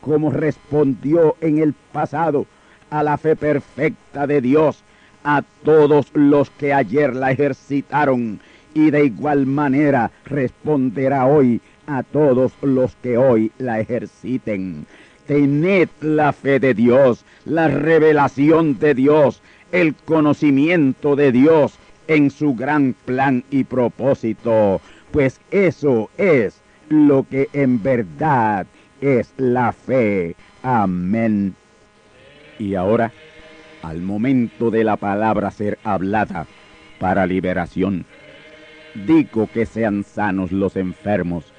como 0.00 0.30
respondió 0.30 1.36
en 1.40 1.58
el 1.58 1.74
pasado 1.92 2.46
a 2.90 3.02
la 3.02 3.18
fe 3.18 3.36
perfecta 3.36 4.26
de 4.26 4.40
Dios 4.40 4.82
a 5.24 5.42
todos 5.64 6.10
los 6.14 6.50
que 6.50 6.72
ayer 6.72 7.14
la 7.14 7.32
ejercitaron 7.32 8.40
y 8.72 8.90
de 8.90 9.04
igual 9.04 9.46
manera 9.46 10.10
responderá 10.24 11.26
hoy 11.26 11.60
a 11.88 12.04
todos 12.04 12.52
los 12.62 12.94
que 12.96 13.18
hoy 13.18 13.50
la 13.58 13.80
ejerciten. 13.80 14.86
Tened 15.26 15.88
la 16.00 16.32
fe 16.32 16.60
de 16.60 16.74
Dios, 16.74 17.24
la 17.44 17.68
revelación 17.68 18.78
de 18.78 18.94
Dios, 18.94 19.42
el 19.72 19.94
conocimiento 19.94 21.16
de 21.16 21.32
Dios 21.32 21.78
en 22.06 22.30
su 22.30 22.54
gran 22.54 22.94
plan 23.04 23.44
y 23.50 23.64
propósito, 23.64 24.80
pues 25.10 25.40
eso 25.50 26.10
es 26.16 26.60
lo 26.88 27.26
que 27.28 27.48
en 27.52 27.82
verdad 27.82 28.66
es 29.00 29.32
la 29.36 29.72
fe. 29.72 30.34
Amén. 30.62 31.54
Y 32.58 32.74
ahora, 32.74 33.12
al 33.82 34.00
momento 34.00 34.70
de 34.70 34.84
la 34.84 34.96
palabra 34.96 35.50
ser 35.50 35.78
hablada 35.84 36.46
para 36.98 37.26
liberación, 37.26 38.04
digo 39.06 39.48
que 39.52 39.66
sean 39.66 40.02
sanos 40.02 40.50
los 40.50 40.76
enfermos, 40.76 41.52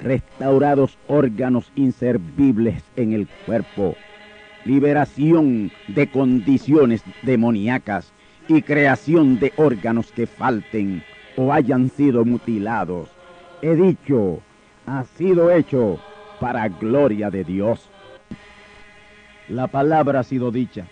restaurados 0.00 0.98
órganos 1.08 1.70
inservibles 1.76 2.82
en 2.96 3.12
el 3.12 3.28
cuerpo, 3.46 3.96
liberación 4.64 5.70
de 5.88 6.10
condiciones 6.10 7.02
demoníacas 7.22 8.12
y 8.48 8.62
creación 8.62 9.38
de 9.38 9.52
órganos 9.56 10.10
que 10.12 10.26
falten 10.26 11.02
o 11.36 11.52
hayan 11.52 11.90
sido 11.90 12.24
mutilados. 12.24 13.10
He 13.62 13.74
dicho, 13.74 14.40
ha 14.86 15.04
sido 15.04 15.50
hecho 15.50 16.00
para 16.40 16.68
gloria 16.68 17.30
de 17.30 17.44
Dios. 17.44 17.88
La 19.48 19.66
palabra 19.66 20.20
ha 20.20 20.24
sido 20.24 20.50
dicha, 20.50 20.86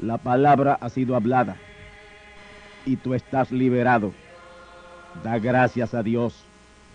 la 0.00 0.18
palabra 0.18 0.78
ha 0.80 0.88
sido 0.90 1.16
hablada 1.16 1.56
y 2.84 2.96
tú 2.96 3.14
estás 3.14 3.50
liberado. 3.50 4.12
Da 5.24 5.38
gracias 5.38 5.94
a 5.94 6.02
Dios 6.02 6.44